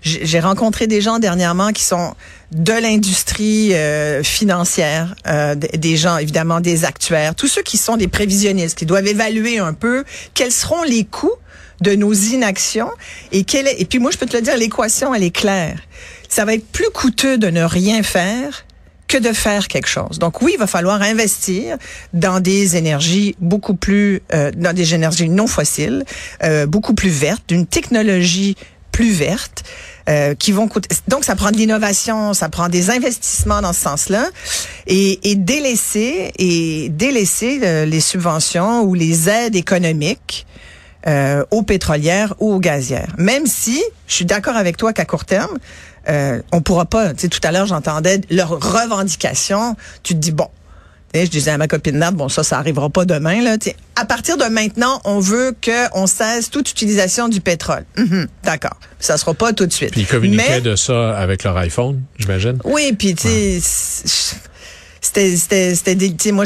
J'ai 0.03 0.41
rencontré 0.41 0.87
des 0.87 1.01
gens 1.01 1.19
dernièrement 1.19 1.73
qui 1.73 1.85
sont 1.85 2.15
de 2.53 2.73
l'industrie 2.73 3.75
euh, 3.75 4.23
financière, 4.23 5.15
euh, 5.27 5.55
des 5.55 5.97
gens 5.97 6.19
évidemment 6.19 6.61
des 6.61 6.85
actuaires, 6.85 7.35
tous 7.35 7.49
ceux 7.49 7.63
qui 7.63 7.77
sont 7.77 7.97
des 7.97 8.09
prévisionnistes, 8.09 8.79
qui 8.79 8.87
doivent 8.87 9.07
évaluer 9.07 9.59
un 9.59 9.73
peu 9.73 10.05
quels 10.35 10.53
seront 10.53 10.83
les 10.85 11.05
coûts 11.05 11.35
de 11.81 11.94
nos 11.94 12.12
inactions 12.12 12.90
et 13.32 13.40
est, 13.40 13.81
et 13.81 13.84
puis 13.84 13.99
moi 13.99 14.11
je 14.11 14.19
peux 14.19 14.26
te 14.26 14.37
le 14.37 14.43
dire 14.43 14.56
l'équation 14.56 15.14
elle 15.14 15.23
est 15.23 15.31
claire. 15.31 15.78
Ça 16.28 16.44
va 16.44 16.55
être 16.55 16.67
plus 16.67 16.90
coûteux 16.93 17.38
de 17.38 17.49
ne 17.49 17.62
rien 17.62 18.02
faire 18.02 18.64
que 19.08 19.19
de 19.19 19.32
faire 19.32 19.69
quelque 19.69 19.88
chose. 19.88 20.19
Donc 20.19 20.43
oui, 20.43 20.52
il 20.55 20.58
va 20.58 20.67
falloir 20.67 21.00
investir 21.02 21.76
dans 22.12 22.40
des 22.40 22.76
énergies 22.76 23.37
beaucoup 23.40 23.76
plus, 23.76 24.23
euh, 24.34 24.50
dans 24.56 24.75
des 24.75 24.94
énergies 24.94 25.28
non 25.28 25.46
fossiles, 25.46 26.05
beaucoup 26.67 26.94
plus 26.94 27.11
vertes, 27.11 27.44
d'une 27.49 27.67
technologie 27.67 28.56
plus 28.90 29.12
verte. 29.12 29.62
Euh, 30.08 30.37
qui 30.37 30.52
vont 30.52 30.69
coûter. 30.69 30.88
Donc, 31.08 31.25
ça 31.25 31.34
prend 31.34 31.50
de 31.50 31.56
l'innovation, 31.56 32.32
ça 32.32 32.49
prend 32.49 32.69
des 32.69 32.90
investissements 32.90 33.61
dans 33.61 33.73
ce 33.73 33.81
sens-là, 33.81 34.28
et, 34.87 35.28
et 35.28 35.34
délaisser 35.34 36.31
et 36.38 36.90
délaisser 36.90 37.58
euh, 37.64 37.84
les 37.87 37.99
subventions 37.99 38.82
ou 38.82 38.94
les 38.94 39.28
aides 39.28 39.56
économiques 39.56 40.46
euh, 41.07 41.45
aux 41.51 41.63
pétrolières 41.63 42.35
ou 42.39 42.53
aux 42.55 42.61
gazières. 42.61 43.15
Même 43.19 43.47
si 43.47 43.83
je 44.07 44.15
suis 44.15 44.25
d'accord 44.25 44.57
avec 44.57 44.77
toi 44.77 44.93
qu'à 44.93 45.05
court 45.05 45.25
terme, 45.25 45.59
euh, 46.09 46.41
on 46.53 46.61
pourra 46.61 46.85
pas. 46.85 47.15
Tu 47.15 47.23
sais, 47.23 47.29
tout 47.29 47.41
à 47.43 47.53
l'heure, 47.53 47.67
j'entendais 47.67 48.21
leurs 48.31 48.51
revendications. 48.51 49.77
Tu 50.03 50.15
te 50.15 50.19
dis 50.19 50.33
bon, 50.33 50.49
je 51.25 51.31
disais 51.31 51.51
à 51.51 51.59
ma 51.59 51.69
copine 51.69 51.99
Nat, 51.99 52.11
bon, 52.11 52.29
ça, 52.29 52.43
ça 52.43 52.59
arrivera 52.59 52.91
pas 52.91 53.05
demain, 53.05 53.43
là. 53.43 53.57
à 53.97 54.05
partir 54.05 54.37
de 54.37 54.45
maintenant, 54.45 55.01
on 55.05 55.21
veut 55.21 55.55
qu'on 55.65 56.07
cesse 56.07 56.51
toute 56.51 56.71
utilisation 56.71 57.29
du 57.29 57.41
pétrole. 57.41 57.85
Mhm, 57.97 58.27
d'accord. 58.45 58.77
Ça 58.99 59.17
sera 59.17 59.35
pas 59.35 59.53
tout 59.53 59.67
de 59.67 59.73
suite. 59.73 59.93
Puis 59.93 60.03
ils 60.03 60.07
communiquaient 60.07 60.61
de 60.61 60.77
ça 60.77 61.17
avec 61.17 61.45
leur 61.45 61.57
iPhone, 61.57 62.03
j'imagine. 62.19 62.59
Oui, 62.65 62.95
puis 62.99 63.15
tu 63.15 63.61
sais, 63.61 64.37
c'était 65.07 65.75
c'était 65.75 66.33
moi 66.33 66.45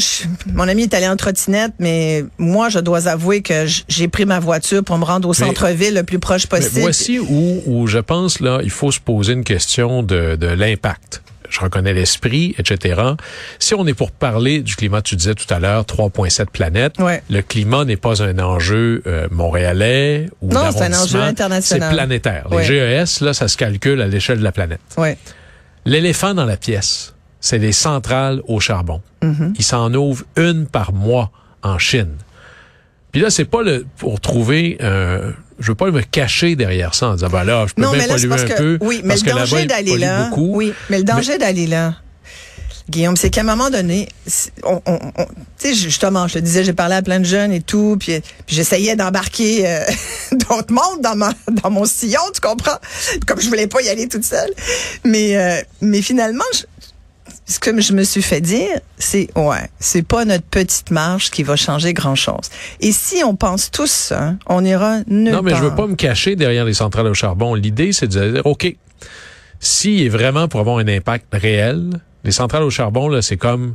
mon 0.52 0.68
ami 0.68 0.82
est 0.82 0.94
allé 0.94 1.08
en 1.08 1.16
trottinette 1.16 1.72
mais 1.78 2.24
moi 2.38 2.68
je 2.68 2.78
dois 2.78 3.08
avouer 3.08 3.42
que 3.42 3.66
j'ai 3.88 4.08
pris 4.08 4.26
ma 4.26 4.40
voiture 4.40 4.84
pour 4.84 4.98
me 4.98 5.04
rendre 5.04 5.28
au 5.28 5.34
centre-ville 5.34 5.94
le 5.94 6.02
plus 6.02 6.18
proche 6.18 6.46
possible. 6.46 6.80
voici 6.80 7.18
où 7.18 7.62
où 7.66 7.86
je 7.86 7.98
pense 7.98 8.40
là 8.40 8.60
il 8.62 8.70
faut 8.70 8.92
se 8.92 9.00
poser 9.00 9.32
une 9.32 9.44
question 9.44 10.02
de 10.02 10.36
de 10.36 10.46
l'impact 10.46 11.22
je 11.50 11.60
reconnais 11.60 11.92
l'esprit, 11.92 12.54
etc. 12.58 13.02
Si 13.58 13.74
on 13.74 13.86
est 13.86 13.94
pour 13.94 14.12
parler 14.12 14.60
du 14.60 14.76
climat, 14.76 15.02
tu 15.02 15.16
disais 15.16 15.34
tout 15.34 15.52
à 15.52 15.58
l'heure, 15.58 15.82
3,7 15.82 16.46
planètes, 16.46 16.94
le 17.28 17.42
climat 17.42 17.84
n'est 17.84 17.96
pas 17.96 18.22
un 18.22 18.38
enjeu 18.38 19.02
euh, 19.06 19.26
montréalais 19.30 20.30
ou 20.40 20.52
Non, 20.52 20.70
c'est 20.70 20.84
un 20.84 20.94
enjeu 20.94 21.20
international. 21.20 21.90
C'est 21.90 21.96
planétaire. 21.96 22.46
Les 22.50 22.62
GES, 22.62 23.20
là, 23.22 23.34
ça 23.34 23.48
se 23.48 23.56
calcule 23.56 24.00
à 24.00 24.06
l'échelle 24.06 24.38
de 24.38 24.44
la 24.44 24.52
planète. 24.52 24.80
L'éléphant 25.84 26.34
dans 26.34 26.44
la 26.44 26.56
pièce, 26.56 27.14
c'est 27.40 27.58
les 27.58 27.72
centrales 27.72 28.42
au 28.46 28.60
charbon. 28.60 29.00
Il 29.22 29.64
s'en 29.64 29.92
ouvre 29.94 30.24
une 30.36 30.66
par 30.66 30.92
mois 30.92 31.30
en 31.62 31.78
Chine. 31.78 32.14
Puis 33.12 33.20
là, 33.20 33.30
c'est 33.30 33.44
pas 33.44 33.62
le, 33.62 33.86
pour 33.96 34.20
trouver 34.20 34.78
je 35.60 35.66
veux 35.68 35.74
pas 35.74 35.90
me 35.90 36.00
cacher 36.00 36.56
derrière 36.56 36.94
ça 36.94 37.08
en 37.08 37.14
disant, 37.14 37.28
ben 37.28 37.44
là, 37.44 37.66
je 37.68 37.74
peux 37.74 37.82
non, 37.82 37.92
même 37.92 38.08
polluer 38.08 38.32
un 38.32 38.56
peu. 38.56 38.78
Oui, 38.80 39.02
mais 39.04 39.16
le 39.16 39.22
danger 39.22 39.66
d'aller 39.66 39.98
là. 39.98 40.24
Beaucoup. 40.24 40.56
Oui, 40.56 40.72
mais 40.88 40.98
le 40.98 41.04
danger 41.04 41.38
d'aller 41.38 41.66
là. 41.66 41.94
Guillaume, 42.88 43.16
c'est 43.16 43.30
qu'à 43.30 43.42
un 43.42 43.44
moment 43.44 43.70
donné, 43.70 44.08
on, 44.64 44.80
on, 44.84 44.98
tu 44.98 45.24
sais, 45.58 45.74
justement, 45.74 46.26
je 46.26 46.34
te 46.34 46.38
disais, 46.40 46.64
j'ai 46.64 46.72
parlé 46.72 46.96
à 46.96 47.02
plein 47.02 47.20
de 47.20 47.24
jeunes 47.24 47.52
et 47.52 47.60
tout, 47.60 47.96
puis, 48.00 48.20
j'essayais 48.48 48.96
d'embarquer 48.96 49.68
euh, 49.68 49.84
d'autres 50.32 50.72
mondes 50.72 51.00
dans, 51.00 51.14
ma, 51.14 51.32
dans 51.62 51.70
mon 51.70 51.84
sillon, 51.84 52.22
tu 52.34 52.40
comprends? 52.40 52.78
Comme 53.28 53.40
je 53.40 53.46
voulais 53.46 53.68
pas 53.68 53.80
y 53.82 53.88
aller 53.88 54.08
toute 54.08 54.24
seule. 54.24 54.50
Mais, 55.04 55.36
euh, 55.36 55.62
mais 55.82 56.02
finalement, 56.02 56.42
ce 57.50 57.58
que 57.58 57.80
je 57.80 57.92
me 57.92 58.04
suis 58.04 58.22
fait 58.22 58.40
dire, 58.40 58.78
c'est 58.96 59.28
ouais, 59.36 59.68
c'est 59.80 60.06
pas 60.06 60.24
notre 60.24 60.44
petite 60.44 60.92
marche 60.92 61.32
qui 61.32 61.42
va 61.42 61.56
changer 61.56 61.92
grand 61.92 62.14
chose. 62.14 62.48
Et 62.80 62.92
si 62.92 63.24
on 63.24 63.34
pense 63.34 63.72
tous 63.72 63.90
ça, 63.90 64.36
on 64.46 64.64
ira 64.64 64.98
nulle 65.08 65.32
Non, 65.32 65.42
mais 65.42 65.56
je 65.56 65.62
veux 65.62 65.74
pas 65.74 65.88
me 65.88 65.96
cacher 65.96 66.36
derrière 66.36 66.64
les 66.64 66.74
centrales 66.74 67.08
au 67.08 67.14
charbon. 67.14 67.56
L'idée, 67.56 67.92
c'est 67.92 68.06
de 68.06 68.30
dire, 68.30 68.46
ok, 68.46 68.72
s'il 69.58 70.00
est 70.02 70.08
vraiment 70.08 70.46
pour 70.46 70.60
avoir 70.60 70.78
un 70.78 70.86
impact 70.86 71.26
réel, 71.32 72.00
les 72.22 72.30
centrales 72.30 72.62
au 72.62 72.70
charbon, 72.70 73.08
là, 73.08 73.20
c'est 73.20 73.36
comme 73.36 73.74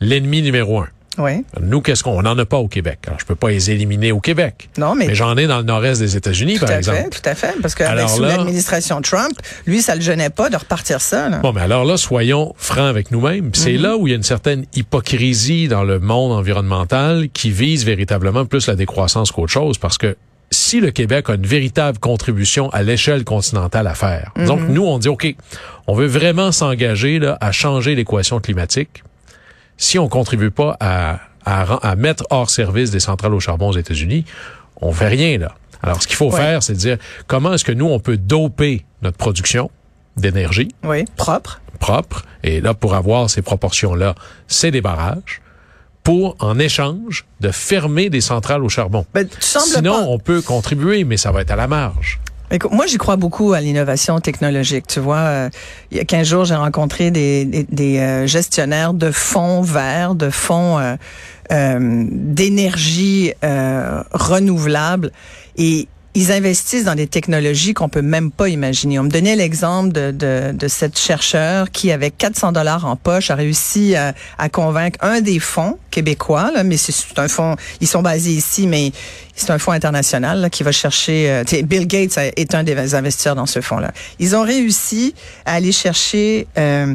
l'ennemi 0.00 0.40
numéro 0.40 0.80
un. 0.80 0.88
Oui. 1.20 1.44
Nous, 1.60 1.80
qu'est-ce 1.80 2.02
qu'on 2.02 2.22
n'en 2.22 2.36
a 2.38 2.44
pas 2.44 2.58
au 2.58 2.68
Québec? 2.68 3.00
Alors, 3.06 3.20
je 3.20 3.24
peux 3.24 3.34
pas 3.34 3.50
les 3.50 3.70
éliminer 3.70 4.12
au 4.12 4.20
Québec. 4.20 4.70
Non, 4.78 4.94
mais, 4.94 5.08
mais 5.08 5.14
j'en 5.14 5.36
ai 5.36 5.46
dans 5.46 5.58
le 5.58 5.64
nord-est 5.64 6.00
des 6.00 6.16
États-Unis, 6.16 6.58
par 6.58 6.70
exemple. 6.70 6.98
Fait, 6.98 7.10
tout 7.10 7.28
à 7.28 7.34
fait, 7.34 7.54
parce 7.60 7.74
que 7.74 7.84
sous 8.08 8.22
l'administration 8.22 9.00
Trump, 9.02 9.32
lui, 9.66 9.82
ça 9.82 9.94
le 9.94 10.00
gênait 10.00 10.30
pas 10.30 10.50
de 10.50 10.56
repartir 10.56 11.00
ça. 11.00 11.28
Là. 11.28 11.38
Bon, 11.38 11.52
mais 11.52 11.60
alors 11.60 11.84
là, 11.84 11.96
soyons 11.96 12.54
francs 12.56 12.88
avec 12.88 13.10
nous-mêmes. 13.10 13.50
C'est 13.54 13.72
mm-hmm. 13.72 13.80
là 13.80 13.96
où 13.96 14.06
il 14.06 14.10
y 14.10 14.14
a 14.14 14.16
une 14.16 14.22
certaine 14.22 14.64
hypocrisie 14.74 15.68
dans 15.68 15.84
le 15.84 15.98
monde 15.98 16.32
environnemental 16.32 17.28
qui 17.32 17.50
vise 17.50 17.84
véritablement 17.84 18.46
plus 18.46 18.66
la 18.66 18.76
décroissance 18.76 19.30
qu'autre 19.30 19.52
chose, 19.52 19.78
parce 19.78 19.98
que 19.98 20.16
si 20.50 20.80
le 20.80 20.90
Québec 20.90 21.30
a 21.30 21.34
une 21.34 21.46
véritable 21.46 21.98
contribution 21.98 22.70
à 22.70 22.82
l'échelle 22.82 23.24
continentale 23.24 23.86
à 23.86 23.94
faire, 23.94 24.32
donc 24.46 24.60
mhm. 24.60 24.72
nous, 24.72 24.84
on 24.84 24.98
dit, 24.98 25.08
OK, 25.08 25.34
on 25.86 25.94
veut 25.94 26.06
vraiment 26.06 26.52
s'engager 26.52 27.20
à 27.40 27.52
changer 27.52 27.94
l'équation 27.94 28.40
climatique. 28.40 29.04
Si 29.80 29.98
on 29.98 30.08
contribue 30.08 30.50
pas 30.50 30.76
à, 30.78 31.20
à, 31.46 31.96
mettre 31.96 32.24
hors 32.28 32.50
service 32.50 32.90
des 32.90 33.00
centrales 33.00 33.32
au 33.32 33.40
charbon 33.40 33.70
aux 33.70 33.78
États-Unis, 33.78 34.26
on 34.76 34.92
fait 34.92 35.08
rien 35.08 35.38
là. 35.38 35.54
Alors, 35.82 36.02
ce 36.02 36.06
qu'il 36.06 36.16
faut 36.16 36.30
faire, 36.30 36.62
c'est 36.62 36.74
dire 36.74 36.98
comment 37.26 37.54
est-ce 37.54 37.64
que 37.64 37.72
nous, 37.72 37.86
on 37.86 37.98
peut 37.98 38.18
doper 38.18 38.84
notre 39.00 39.16
production 39.16 39.70
d'énergie? 40.18 40.68
Oui, 40.84 41.06
propre. 41.16 41.62
Propre. 41.78 42.26
Et 42.42 42.60
là, 42.60 42.74
pour 42.74 42.94
avoir 42.94 43.30
ces 43.30 43.40
proportions-là, 43.40 44.14
c'est 44.46 44.70
des 44.70 44.82
barrages 44.82 45.40
pour, 46.02 46.36
en 46.40 46.58
échange, 46.58 47.24
de 47.40 47.50
fermer 47.50 48.10
des 48.10 48.20
centrales 48.20 48.62
au 48.62 48.68
charbon. 48.68 49.06
Ben, 49.14 49.26
Sinon, 49.40 50.10
on 50.10 50.18
peut 50.18 50.42
contribuer, 50.42 51.04
mais 51.04 51.16
ça 51.16 51.32
va 51.32 51.40
être 51.40 51.50
à 51.52 51.56
la 51.56 51.68
marge. 51.68 52.20
Moi, 52.70 52.86
j'y 52.86 52.98
crois 52.98 53.16
beaucoup 53.16 53.52
à 53.52 53.60
l'innovation 53.60 54.18
technologique. 54.20 54.86
Tu 54.88 54.98
vois, 54.98 55.18
euh, 55.18 55.50
il 55.90 55.98
y 55.98 56.00
a 56.00 56.04
15 56.04 56.26
jours, 56.26 56.44
j'ai 56.44 56.56
rencontré 56.56 57.10
des, 57.10 57.44
des, 57.44 57.98
euh, 57.98 58.26
gestionnaires 58.26 58.92
de 58.92 59.12
fonds 59.12 59.62
verts, 59.62 60.16
de 60.16 60.30
fonds 60.30 60.78
euh, 60.80 61.78
d'énergie 62.10 63.32
renouvelable. 64.12 65.12
Et 65.56 65.86
ils 66.14 66.32
investissent 66.32 66.84
dans 66.84 66.96
des 66.96 67.06
technologies 67.06 67.72
qu'on 67.72 67.88
peut 67.88 68.02
même 68.02 68.32
pas 68.32 68.48
imaginer. 68.48 68.98
On 68.98 69.04
me 69.04 69.10
donnait 69.10 69.36
l'exemple 69.36 69.92
de, 69.92 70.10
de, 70.10 70.52
de, 70.52 70.68
cette 70.68 70.98
chercheur 70.98 71.70
qui, 71.70 71.92
avec 71.92 72.18
400 72.18 72.52
dollars 72.52 72.84
en 72.84 72.96
poche, 72.96 73.30
a 73.30 73.36
réussi 73.36 73.94
à, 73.94 74.14
à, 74.36 74.48
convaincre 74.48 74.98
un 75.02 75.20
des 75.20 75.38
fonds 75.38 75.78
québécois, 75.90 76.50
là, 76.52 76.64
mais 76.64 76.76
c'est 76.76 77.18
un 77.18 77.28
fonds, 77.28 77.54
ils 77.80 77.86
sont 77.86 78.02
basés 78.02 78.32
ici, 78.32 78.66
mais 78.66 78.92
c'est 79.36 79.50
un 79.50 79.58
fonds 79.58 79.72
international 79.72 80.40
là, 80.40 80.50
qui 80.50 80.62
va 80.62 80.72
chercher. 80.72 81.30
Euh, 81.30 81.62
Bill 81.62 81.86
Gates 81.86 82.18
est 82.18 82.54
un 82.54 82.64
des 82.64 82.94
investisseurs 82.94 83.36
dans 83.36 83.46
ce 83.46 83.60
fonds-là. 83.60 83.92
Ils 84.18 84.34
ont 84.34 84.42
réussi 84.42 85.14
à 85.46 85.54
aller 85.54 85.72
chercher 85.72 86.46
euh, 86.58 86.94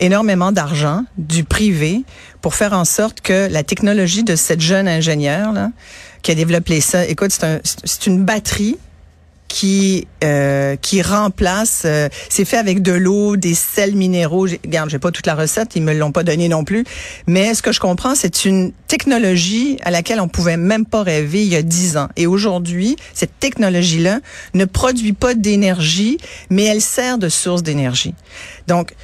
énormément 0.00 0.52
d'argent 0.52 1.04
du 1.16 1.44
privé 1.44 2.02
pour 2.40 2.54
faire 2.54 2.72
en 2.72 2.84
sorte 2.84 3.20
que 3.20 3.48
la 3.50 3.62
technologie 3.62 4.22
de 4.22 4.36
cette 4.36 4.60
jeune 4.60 4.88
ingénieure 4.88 5.52
là, 5.52 5.70
qui 6.22 6.30
a 6.30 6.34
développé 6.34 6.80
ça. 6.80 7.06
Écoute, 7.06 7.30
c'est 7.62 8.06
une 8.06 8.24
batterie 8.24 8.76
qui 9.48 10.06
euh, 10.22 10.76
qui 10.76 11.02
remplace. 11.02 11.82
Euh, 11.84 12.08
c'est 12.28 12.44
fait 12.44 12.58
avec 12.58 12.82
de 12.82 12.92
l'eau, 12.92 13.36
des 13.36 13.54
sels 13.54 13.96
minéraux. 13.96 14.42
Regarde, 14.42 14.90
j'ai 14.90 14.98
pas 14.98 15.10
toute 15.10 15.26
la 15.26 15.34
recette, 15.34 15.74
ils 15.74 15.82
me 15.82 15.94
l'ont 15.94 16.12
pas 16.12 16.22
donné 16.22 16.48
non 16.48 16.64
plus. 16.64 16.84
Mais 17.26 17.54
ce 17.54 17.62
que 17.62 17.72
je 17.72 17.80
comprends, 17.80 18.14
c'est 18.14 18.44
une 18.44 18.72
technologie 18.86 19.78
à 19.82 19.90
laquelle 19.90 20.20
on 20.20 20.28
pouvait 20.28 20.58
même 20.58 20.84
pas 20.84 21.02
rêver 21.02 21.42
il 21.42 21.48
y 21.48 21.56
a 21.56 21.62
dix 21.62 21.96
ans. 21.96 22.08
Et 22.16 22.26
aujourd'hui, 22.26 22.96
cette 23.14 23.38
technologie-là 23.40 24.20
ne 24.54 24.64
produit 24.66 25.14
pas 25.14 25.34
d'énergie, 25.34 26.18
mais 26.50 26.64
elle 26.64 26.82
sert 26.82 27.18
de 27.18 27.28
source 27.28 27.62
d'énergie. 27.62 28.14
Donc, 28.66 28.94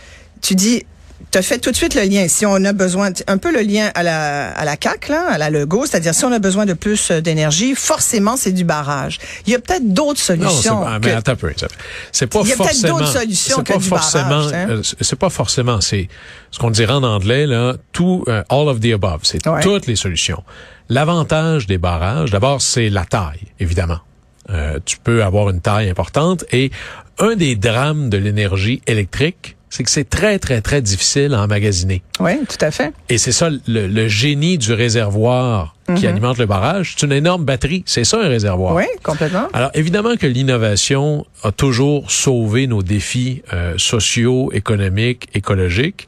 tu 0.42 0.54
dis 0.54 0.84
tu 1.34 1.38
as 1.38 1.42
fait 1.42 1.58
tout 1.58 1.72
de 1.72 1.76
suite 1.76 1.96
le 1.96 2.02
lien. 2.02 2.28
Si 2.28 2.46
on 2.46 2.64
a 2.64 2.72
besoin, 2.72 3.10
un 3.26 3.38
peu 3.38 3.52
le 3.52 3.62
lien 3.62 3.90
à 3.96 4.04
la, 4.04 4.52
à 4.52 4.64
la 4.64 4.76
CAC, 4.76 5.08
là, 5.08 5.26
à 5.32 5.36
la 5.36 5.50
Lego, 5.50 5.84
c'est-à-dire 5.84 6.14
si 6.14 6.24
on 6.24 6.30
a 6.30 6.38
besoin 6.38 6.64
de 6.64 6.74
plus 6.74 7.10
euh, 7.10 7.20
d'énergie, 7.20 7.74
forcément, 7.74 8.36
c'est 8.36 8.52
du 8.52 8.62
barrage. 8.62 9.18
Il 9.44 9.52
y 9.52 9.56
a 9.56 9.58
peut-être 9.58 9.92
d'autres 9.92 10.20
solutions. 10.20 10.84
Non, 10.84 10.98
mais 11.02 11.10
attends 11.10 11.32
un 11.32 11.34
peu. 11.34 11.52
C'est 12.12 12.28
pas 12.28 12.40
Il 12.44 12.50
y 12.50 12.52
a 12.52 12.56
peut-être 12.56 12.86
d'autres 12.86 13.08
solutions 13.08 13.64
que 13.64 13.72
pas 13.72 13.78
du 13.78 13.84
forcément, 13.84 14.28
barrage. 14.28 14.52
Hein? 14.52 14.66
Euh, 14.70 14.82
c'est 15.00 15.18
pas 15.18 15.28
forcément, 15.28 15.80
c'est 15.80 16.08
ce 16.52 16.60
qu'on 16.60 16.70
dirait 16.70 16.92
en 16.92 17.02
anglais, 17.02 17.48
là, 17.48 17.74
tout, 17.90 18.22
euh, 18.28 18.44
all 18.48 18.68
of 18.68 18.78
the 18.78 18.92
above. 18.92 19.22
C'est 19.24 19.42
toutes 19.60 19.88
les 19.88 19.96
solutions. 19.96 20.44
L'avantage 20.88 21.66
des 21.66 21.78
barrages, 21.78 22.30
d'abord, 22.30 22.62
c'est 22.62 22.90
la 22.90 23.04
taille, 23.06 23.40
évidemment. 23.58 23.98
Euh, 24.50 24.78
tu 24.84 24.98
peux 24.98 25.24
avoir 25.24 25.50
une 25.50 25.60
taille 25.60 25.90
importante 25.90 26.44
et 26.52 26.70
un 27.18 27.34
des 27.34 27.56
drames 27.56 28.08
de 28.08 28.18
l'énergie 28.18 28.82
électrique, 28.86 29.53
c'est 29.74 29.82
que 29.82 29.90
c'est 29.90 30.08
très, 30.08 30.38
très, 30.38 30.60
très 30.60 30.80
difficile 30.80 31.34
à 31.34 31.42
emmagasiner. 31.42 32.00
Oui, 32.20 32.34
tout 32.48 32.64
à 32.64 32.70
fait. 32.70 32.92
Et 33.08 33.18
c'est 33.18 33.32
ça 33.32 33.50
le, 33.66 34.06
génie 34.06 34.56
du 34.56 34.72
réservoir 34.72 35.74
qui 35.96 36.04
mhm. 36.04 36.12
alimente 36.12 36.38
le 36.38 36.46
barrage. 36.46 36.94
C'est 36.96 37.06
une 37.06 37.12
énorme 37.12 37.44
batterie. 37.44 37.82
C'est 37.84 38.04
ça 38.04 38.20
un 38.20 38.28
réservoir. 38.28 38.76
Oui, 38.76 38.84
complètement. 39.02 39.48
Alors 39.52 39.72
évidemment 39.74 40.14
que 40.14 40.28
l'innovation 40.28 41.26
a 41.42 41.50
toujours 41.50 42.08
sauvé 42.08 42.68
nos 42.68 42.84
défis 42.84 43.42
euh, 43.52 43.74
sociaux, 43.76 44.52
économiques, 44.52 45.26
écologiques. 45.34 46.06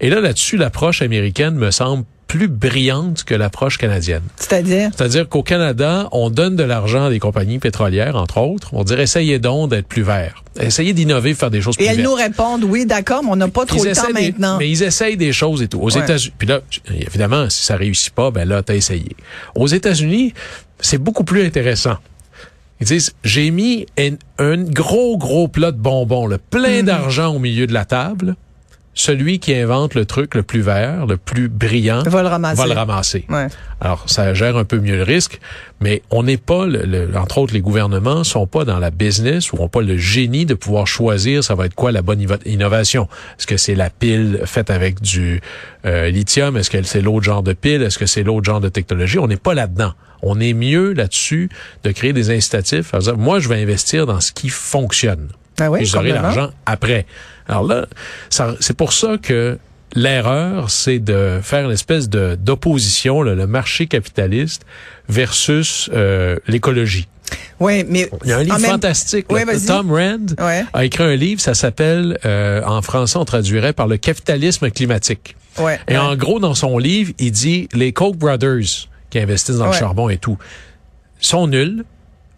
Et 0.00 0.10
là, 0.10 0.20
là-dessus, 0.20 0.58
l'approche 0.58 1.00
américaine 1.00 1.54
me 1.54 1.70
semble 1.70 2.04
plus 2.26 2.48
brillante 2.48 3.24
que 3.24 3.34
l'approche 3.34 3.78
canadienne. 3.78 4.22
C'est-à-dire? 4.36 4.90
C'est-à-dire 4.96 5.28
qu'au 5.28 5.42
Canada, 5.42 6.08
on 6.12 6.30
donne 6.30 6.56
de 6.56 6.64
l'argent 6.64 7.04
à 7.04 7.10
des 7.10 7.18
compagnies 7.18 7.58
pétrolières, 7.58 8.16
entre 8.16 8.38
autres. 8.38 8.70
On 8.72 8.84
dirait, 8.84 9.04
essayez 9.04 9.38
donc 9.38 9.70
d'être 9.70 9.86
plus 9.86 10.02
vert. 10.02 10.42
Essayez 10.58 10.92
d'innover, 10.92 11.34
faire 11.34 11.50
des 11.50 11.60
choses 11.60 11.76
plus 11.76 11.84
Et 11.84 11.88
elles 11.88 12.02
nous 12.02 12.14
répondent, 12.14 12.64
oui, 12.64 12.86
d'accord, 12.86 13.22
mais 13.22 13.30
on 13.30 13.36
n'a 13.36 13.48
pas 13.48 13.66
trop 13.66 13.84
de 13.84 13.92
temps 13.92 14.12
maintenant. 14.12 14.58
Mais 14.58 14.70
ils 14.70 14.82
essayent 14.82 15.16
des 15.16 15.32
choses 15.32 15.62
et 15.62 15.68
tout. 15.68 15.80
Aux 15.80 15.90
États-Unis, 15.90 16.34
puis 16.36 16.48
là, 16.48 16.60
évidemment, 16.90 17.48
si 17.50 17.64
ça 17.64 17.76
réussit 17.76 18.12
pas, 18.12 18.30
ben 18.30 18.48
là, 18.48 18.62
t'as 18.62 18.74
essayé. 18.74 19.16
Aux 19.54 19.66
États-Unis, 19.66 20.32
c'est 20.80 20.98
beaucoup 20.98 21.24
plus 21.24 21.44
intéressant. 21.44 21.96
Ils 22.80 22.86
disent, 22.86 23.14
j'ai 23.24 23.50
mis 23.50 23.86
un, 24.38 24.62
gros, 24.64 25.16
gros 25.16 25.48
plat 25.48 25.72
de 25.72 25.78
bonbons, 25.78 26.26
le 26.26 26.38
plein 26.38 26.80
mhm. 26.80 26.86
d'argent 26.86 27.34
au 27.34 27.38
milieu 27.38 27.66
de 27.66 27.72
la 27.72 27.84
table 27.84 28.36
celui 28.96 29.38
qui 29.38 29.54
invente 29.54 29.94
le 29.94 30.06
truc 30.06 30.34
le 30.34 30.42
plus 30.42 30.62
vert, 30.62 31.06
le 31.06 31.18
plus 31.18 31.48
brillant, 31.48 32.02
va 32.02 32.22
le 32.22 32.28
ramasser. 32.28 32.62
Va 32.62 32.66
le 32.66 32.72
ramasser. 32.72 33.26
Alors, 33.80 34.08
ça 34.08 34.32
gère 34.32 34.56
un 34.56 34.64
peu 34.64 34.80
mieux 34.80 34.96
le 34.96 35.02
risque, 35.02 35.38
mais 35.80 36.02
on 36.10 36.22
n'est 36.22 36.38
pas, 36.38 36.66
le, 36.66 37.10
entre 37.14 37.38
autres, 37.38 37.52
les 37.52 37.60
gouvernements 37.60 38.24
sont 38.24 38.46
pas 38.46 38.64
dans 38.64 38.78
la 38.78 38.90
business 38.90 39.52
ou 39.52 39.58
ont 39.60 39.68
pas 39.68 39.82
le 39.82 39.98
génie 39.98 40.46
de 40.46 40.54
pouvoir 40.54 40.86
choisir 40.86 41.44
ça 41.44 41.54
va 41.54 41.66
être 41.66 41.74
quoi 41.74 41.92
la 41.92 42.00
bonne 42.00 42.24
innovation. 42.46 43.06
Est-ce 43.38 43.46
que 43.46 43.58
c'est 43.58 43.74
la 43.74 43.90
pile 43.90 44.40
faite 44.46 44.70
avec 44.70 45.02
du 45.02 45.42
euh, 45.84 46.08
lithium? 46.08 46.56
Est-ce 46.56 46.70
que 46.70 46.82
c'est 46.82 47.02
l'autre 47.02 47.24
genre 47.24 47.42
de 47.42 47.52
pile? 47.52 47.82
Est-ce 47.82 47.98
que 47.98 48.06
c'est 48.06 48.22
l'autre 48.22 48.46
genre 48.46 48.60
de 48.60 48.70
technologie? 48.70 49.18
On 49.18 49.28
n'est 49.28 49.36
pas 49.36 49.54
là-dedans. 49.54 49.92
On 50.22 50.40
est 50.40 50.54
mieux 50.54 50.94
là-dessus 50.94 51.50
de 51.84 51.92
créer 51.92 52.14
des 52.14 52.30
incitatifs. 52.30 52.94
Moi, 53.18 53.40
je 53.40 53.48
vais 53.50 53.60
investir 53.60 54.06
dans 54.06 54.20
ce 54.20 54.32
qui 54.32 54.48
fonctionne. 54.48 55.28
Ah 55.58 55.70
oui, 55.70 55.80
et 55.82 55.84
j'aurai 55.84 56.10
l'argent 56.10 56.50
après. 56.66 57.06
Alors 57.48 57.64
là, 57.64 57.86
c'est 58.60 58.76
pour 58.76 58.92
ça 58.92 59.16
que 59.20 59.58
l'erreur, 59.94 60.70
c'est 60.70 60.98
de 60.98 61.40
faire 61.42 61.64
une 61.64 61.72
espèce 61.72 62.08
de 62.08 62.36
d'opposition, 62.40 63.22
le 63.22 63.46
marché 63.46 63.86
capitaliste 63.86 64.62
versus 65.08 65.90
euh, 65.92 66.36
l'écologie. 66.46 67.08
Oui, 67.58 67.84
mais 67.88 68.08
il 68.24 68.30
y 68.30 68.32
a 68.32 68.38
un 68.38 68.42
livre 68.42 68.58
fantastique. 68.58 69.26
Tom 69.66 69.92
Rand 69.92 70.26
a 70.72 70.84
écrit 70.84 71.02
un 71.02 71.16
livre, 71.16 71.40
ça 71.40 71.54
s'appelle 71.54 72.18
euh, 72.24 72.62
en 72.64 72.82
français 72.82 73.16
on 73.18 73.24
traduirait 73.24 73.72
par 73.72 73.86
le 73.86 73.96
capitalisme 73.96 74.70
climatique. 74.70 75.36
Ouais, 75.58 75.80
et 75.88 75.96
en 75.96 76.14
gros 76.16 76.38
dans 76.38 76.54
son 76.54 76.76
livre, 76.78 77.12
il 77.18 77.32
dit 77.32 77.68
les 77.72 77.92
Koch 77.92 78.14
brothers 78.14 78.88
qui 79.10 79.18
investissent 79.18 79.56
dans 79.56 79.68
le 79.68 79.72
charbon 79.72 80.08
et 80.08 80.18
tout 80.18 80.36
sont 81.18 81.46
nuls, 81.46 81.84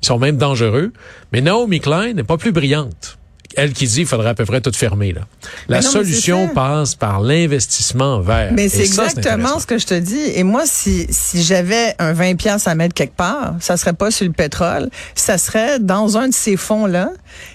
ils 0.02 0.06
sont 0.06 0.18
même 0.18 0.36
dangereux, 0.36 0.92
mais 1.32 1.40
Naomi 1.40 1.80
Klein 1.80 2.12
n'est 2.12 2.24
pas 2.24 2.36
plus 2.36 2.52
brillante 2.52 3.18
elle 3.58 3.72
qui 3.72 3.86
dit 3.86 3.96
qu'il 3.96 4.06
faudrait 4.06 4.30
à 4.30 4.34
peu 4.34 4.44
près 4.44 4.60
tout 4.60 4.72
fermer. 4.72 5.12
Là. 5.12 5.22
La 5.68 5.82
solution 5.82 6.48
passe 6.48 6.94
par 6.94 7.20
l'investissement 7.20 8.20
vert. 8.20 8.50
Mais 8.52 8.68
c'est 8.68 8.84
exactement 8.84 9.58
ce 9.58 9.66
que 9.66 9.78
je 9.78 9.86
te 9.86 9.94
dis. 9.94 10.20
Et 10.34 10.44
moi, 10.44 10.62
si, 10.64 11.06
si 11.10 11.42
j'avais 11.42 11.94
un 11.98 12.12
20 12.12 12.36
pièces 12.36 12.68
à 12.68 12.74
mettre 12.74 12.94
quelque 12.94 13.16
part, 13.16 13.54
ça 13.60 13.76
serait 13.76 13.94
pas 13.94 14.10
sur 14.10 14.26
le 14.26 14.32
pétrole, 14.32 14.88
ça 15.14 15.38
serait 15.38 15.78
dans 15.80 16.16
un 16.16 16.28
de 16.28 16.34
ces 16.34 16.56
fonds-là 16.56 17.10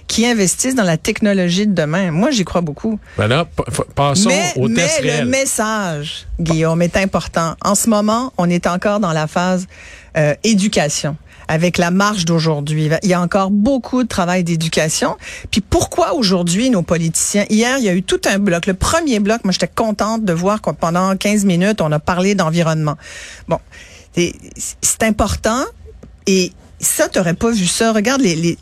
qui 0.08 0.26
investissent 0.26 0.76
dans 0.76 0.84
la 0.84 0.98
technologie 0.98 1.68
de 1.68 1.74
demain. 1.74 2.12
Moi, 2.12 2.32
j'y 2.32 2.44
crois 2.44 2.62
beaucoup. 2.62 3.00
Ben 3.18 3.28
là, 3.28 3.48
passons 3.96 4.30
au 4.58 4.68
test 4.68 5.02
mais 5.04 5.22
le 5.22 5.26
message, 5.26 6.28
Guillaume, 6.40 6.82
est 6.82 6.98
important. 6.98 7.56
En 7.64 7.76
ce 7.76 7.90
moment, 7.90 8.34
on 8.38 8.50
est 8.50 8.68
encore 8.68 9.00
dans 9.00 9.14
la 9.14 9.28
phase 9.28 9.68
euh, 10.18 10.36
éducation 10.44 11.16
avec 11.48 11.78
la 11.78 11.92
marche 11.92 12.26
d'aujourd'hui. 12.26 12.90
Il 13.04 13.10
y 13.10 13.14
a 13.14 13.22
encore 13.22 13.52
beaucoup 13.52 14.04
de 14.04 14.08
travail 14.08 14.44
d'éducation. 14.44 15.18
Puis 15.52 15.62
pourquoi 15.62 16.14
aujourd'hui 16.14 16.70
nos 16.70 16.84
politiciens, 16.84 17.46
hier 17.50 17.78
il 17.78 17.84
y 17.84 17.90
a 17.90 17.94
eu 17.94 18.04
tout 18.04 18.22
un 18.26 18.40
bloc, 18.40 18.66
le 18.66 18.74
premier 18.74 19.20
bloc, 19.20 19.44
moi 19.44 19.52
j'étais 19.52 19.68
contente 19.68 20.26
de 20.26 20.34
voir 20.34 20.62
que 20.62 20.72
pendant 20.72 21.16
15 21.16 21.46
minutes 21.46 21.82
on 21.82 21.92
a 21.92 22.00
parlé 22.00 22.36
d'environnement. 22.36 22.98
Bon, 23.48 23.60
c'est 24.16 25.04
important 25.04 25.64
et 26.28 26.52
ça, 26.84 27.10
tu 27.10 27.18
n'aurais 27.18 27.34
pas 27.34 27.52
vu 27.52 27.66
ça. 27.66 27.94
Regarde 27.94 28.22
les, 28.22 28.58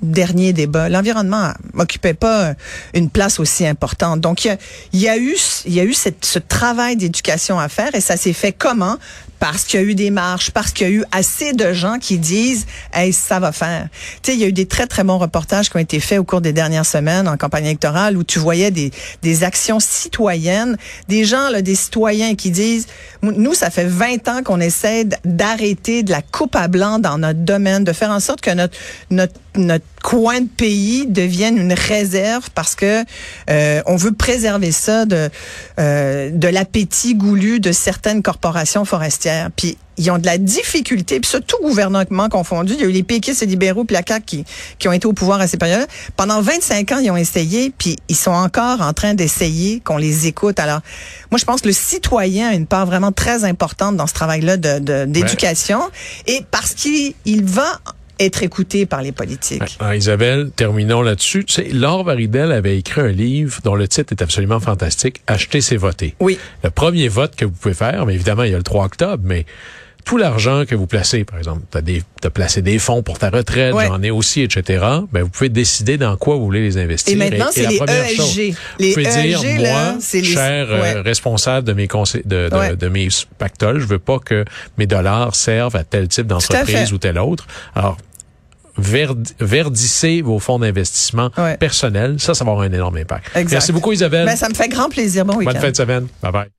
derniers 0.00 0.52
débats. 0.52 0.88
L'environnement 0.88 1.52
m'occupait 1.72 2.14
pas 2.14 2.54
une 2.94 3.10
place 3.10 3.40
aussi 3.40 3.66
importante. 3.66 4.20
Donc, 4.20 4.44
il 4.44 5.00
y 5.00 5.08
a, 5.08 5.18
eu, 5.18 5.36
y 5.66 5.80
a 5.80 5.84
eu 5.84 5.92
ce 5.92 6.38
travail 6.38 6.96
d'éducation 6.96 7.58
à 7.58 7.68
faire 7.68 7.94
et 7.94 8.00
ça 8.00 8.16
s'est 8.16 8.32
fait 8.32 8.52
comment? 8.52 8.96
Parce 9.44 9.64
qu'il 9.64 9.78
y 9.78 9.82
a 9.82 9.86
eu 9.86 9.94
des 9.94 10.08
marches, 10.08 10.52
parce 10.52 10.72
qu'il 10.72 10.86
y 10.86 10.90
a 10.90 10.92
eu 10.94 11.04
assez 11.12 11.52
de 11.52 11.74
gens 11.74 11.98
qui 11.98 12.16
disent 12.16 12.64
hey, 12.94 13.12
ça 13.12 13.40
va 13.40 13.52
faire. 13.52 13.88
Tu 14.22 14.30
sais, 14.30 14.36
il 14.38 14.40
y 14.40 14.44
a 14.44 14.46
eu 14.46 14.54
des 14.54 14.64
très 14.64 14.86
très 14.86 15.04
bons 15.04 15.18
reportages 15.18 15.68
qui 15.68 15.76
ont 15.76 15.80
été 15.80 16.00
faits 16.00 16.18
au 16.18 16.24
cours 16.24 16.40
des 16.40 16.54
dernières 16.54 16.86
semaines 16.86 17.28
en 17.28 17.36
campagne 17.36 17.66
électorale 17.66 18.16
où 18.16 18.24
tu 18.24 18.38
voyais 18.38 18.70
des, 18.70 18.90
des 19.20 19.44
actions 19.44 19.80
citoyennes, 19.80 20.78
des 21.08 21.26
gens 21.26 21.50
là, 21.50 21.60
des 21.60 21.74
citoyens 21.74 22.36
qui 22.36 22.50
disent 22.50 22.86
nous 23.20 23.52
ça 23.52 23.68
fait 23.68 23.84
20 23.84 24.28
ans 24.28 24.42
qu'on 24.42 24.60
essaie 24.60 25.04
d'arrêter 25.26 26.02
de 26.02 26.10
la 26.10 26.22
coupe 26.22 26.56
à 26.56 26.66
blanc 26.66 26.98
dans 26.98 27.18
notre 27.18 27.40
domaine, 27.40 27.84
de 27.84 27.92
faire 27.92 28.12
en 28.12 28.20
sorte 28.20 28.40
que 28.40 28.50
notre 28.50 28.78
notre 29.10 29.34
notre 29.56 29.84
coin 30.02 30.40
de 30.40 30.48
pays 30.48 31.06
devienne 31.06 31.56
une 31.56 31.72
réserve 31.72 32.50
parce 32.54 32.74
que 32.74 33.04
euh, 33.50 33.82
on 33.86 33.96
veut 33.96 34.12
préserver 34.12 34.72
ça 34.72 35.06
de 35.06 35.30
euh, 35.78 36.30
de 36.30 36.48
l'appétit 36.48 37.14
goulu 37.14 37.60
de 37.60 37.72
certaines 37.72 38.22
corporations 38.22 38.84
forestières. 38.84 39.50
Puis 39.56 39.78
ils 39.96 40.10
ont 40.10 40.18
de 40.18 40.26
la 40.26 40.38
difficulté, 40.38 41.20
puis 41.20 41.30
ça, 41.30 41.40
tout 41.40 41.56
gouvernement 41.62 42.28
confondu. 42.28 42.74
Il 42.74 42.80
y 42.80 42.84
a 42.84 42.86
eu 42.86 42.92
les 42.92 43.02
péquistes 43.02 43.42
et 43.42 43.46
libéraux, 43.46 43.84
puis 43.84 43.94
la 43.94 44.02
CAQ 44.06 44.24
qui, 44.26 44.44
qui 44.78 44.88
ont 44.88 44.92
été 44.92 45.06
au 45.06 45.12
pouvoir 45.12 45.40
à 45.40 45.46
ces 45.46 45.56
périodes. 45.56 45.86
Pendant 46.16 46.40
25 46.40 46.92
ans, 46.92 46.98
ils 46.98 47.10
ont 47.10 47.16
essayé, 47.16 47.72
puis 47.76 47.96
ils 48.08 48.16
sont 48.16 48.32
encore 48.32 48.80
en 48.80 48.92
train 48.92 49.14
d'essayer 49.14 49.80
qu'on 49.80 49.96
les 49.96 50.26
écoute. 50.26 50.58
Alors, 50.58 50.80
moi, 51.30 51.38
je 51.38 51.44
pense 51.44 51.60
que 51.60 51.68
le 51.68 51.74
citoyen 51.74 52.48
a 52.48 52.54
une 52.54 52.66
part 52.66 52.86
vraiment 52.86 53.12
très 53.12 53.44
importante 53.44 53.96
dans 53.96 54.06
ce 54.06 54.14
travail-là 54.14 54.56
d'éducation. 54.56 55.78
De, 55.78 56.32
Et 56.32 56.44
parce 56.50 56.74
qu'il 56.74 57.14
va 57.44 57.80
être 58.20 58.42
écouté 58.42 58.86
par 58.86 59.02
les 59.02 59.12
politiques. 59.12 59.76
Ah, 59.80 59.96
Isabelle, 59.96 60.50
terminons 60.54 61.02
là-dessus. 61.02 61.44
Tu 61.44 61.54
sais, 61.54 61.68
Laure 61.70 62.04
Varidel 62.04 62.52
avait 62.52 62.78
écrit 62.78 63.00
un 63.00 63.08
livre 63.08 63.60
dont 63.64 63.74
le 63.74 63.88
titre 63.88 64.12
est 64.12 64.22
absolument 64.22 64.60
fantastique, 64.60 65.22
Acheter, 65.26 65.60
c'est 65.60 65.76
voter. 65.76 66.14
Oui. 66.20 66.38
Le 66.62 66.70
premier 66.70 67.08
vote 67.08 67.34
que 67.36 67.44
vous 67.44 67.52
pouvez 67.52 67.74
faire, 67.74 68.06
mais 68.06 68.14
évidemment, 68.14 68.44
il 68.44 68.52
y 68.52 68.54
a 68.54 68.58
le 68.58 68.62
3 68.62 68.84
octobre, 68.84 69.22
mais 69.24 69.46
tout 70.04 70.16
l'argent 70.16 70.64
que 70.66 70.74
vous 70.74 70.86
placez, 70.86 71.24
par 71.24 71.38
exemple, 71.38 71.62
tu 71.70 71.78
as, 72.24 72.30
placé 72.30 72.62
des 72.62 72.78
fonds 72.78 73.02
pour 73.02 73.18
ta 73.18 73.30
retraite, 73.30 73.74
j'en 73.74 74.02
ai 74.02 74.10
aussi, 74.10 74.42
etc., 74.42 74.84
ben, 75.12 75.22
vous 75.22 75.28
pouvez 75.28 75.48
décider 75.48 75.96
dans 75.98 76.16
quoi 76.16 76.36
vous 76.36 76.44
voulez 76.44 76.62
les 76.62 76.78
investir. 76.78 77.14
Et 77.14 77.16
maintenant, 77.16 77.48
c'est 77.50 77.66
les 77.66 77.76
ESG. 77.76 78.56
les 78.78 78.88
vous 78.88 78.94
pouvez 78.94 79.22
dire, 79.22 79.40
e 79.42 79.58
moi, 79.58 79.98
cher 80.00 80.66
euh, 80.70 81.02
responsable 81.02 81.66
de 81.66 81.72
mes 81.72 81.88
conseils, 81.88 82.22
de, 82.24 82.48
de, 82.50 82.74
de, 82.74 82.88
mes 82.88 83.08
pactoles, 83.38 83.80
je 83.80 83.86
veux 83.86 83.98
pas 83.98 84.18
que 84.18 84.44
mes 84.78 84.86
dollars 84.86 85.34
servent 85.34 85.76
à 85.76 85.84
tel 85.84 86.08
type 86.08 86.26
d'entreprise 86.26 86.92
ou 86.92 86.98
tel 86.98 87.18
autre. 87.18 87.46
Alors, 87.74 87.96
verdissez 88.76 90.22
vos 90.22 90.38
fonds 90.38 90.58
d'investissement 90.58 91.30
personnels. 91.58 92.16
Ça, 92.18 92.34
ça 92.34 92.44
va 92.44 92.52
avoir 92.52 92.66
un 92.66 92.72
énorme 92.72 92.96
impact. 92.96 93.30
Merci 93.50 93.72
beaucoup, 93.72 93.92
Isabelle. 93.92 94.26
Ben, 94.26 94.36
ça 94.36 94.48
me 94.48 94.54
fait 94.54 94.68
grand 94.68 94.88
plaisir. 94.88 95.24
Bon 95.24 95.36
week-end. 95.36 95.52
Bonne 95.52 95.60
fin 95.60 95.70
de 95.70 95.76
semaine. 95.76 96.06
Bye 96.22 96.32
bye. 96.32 96.48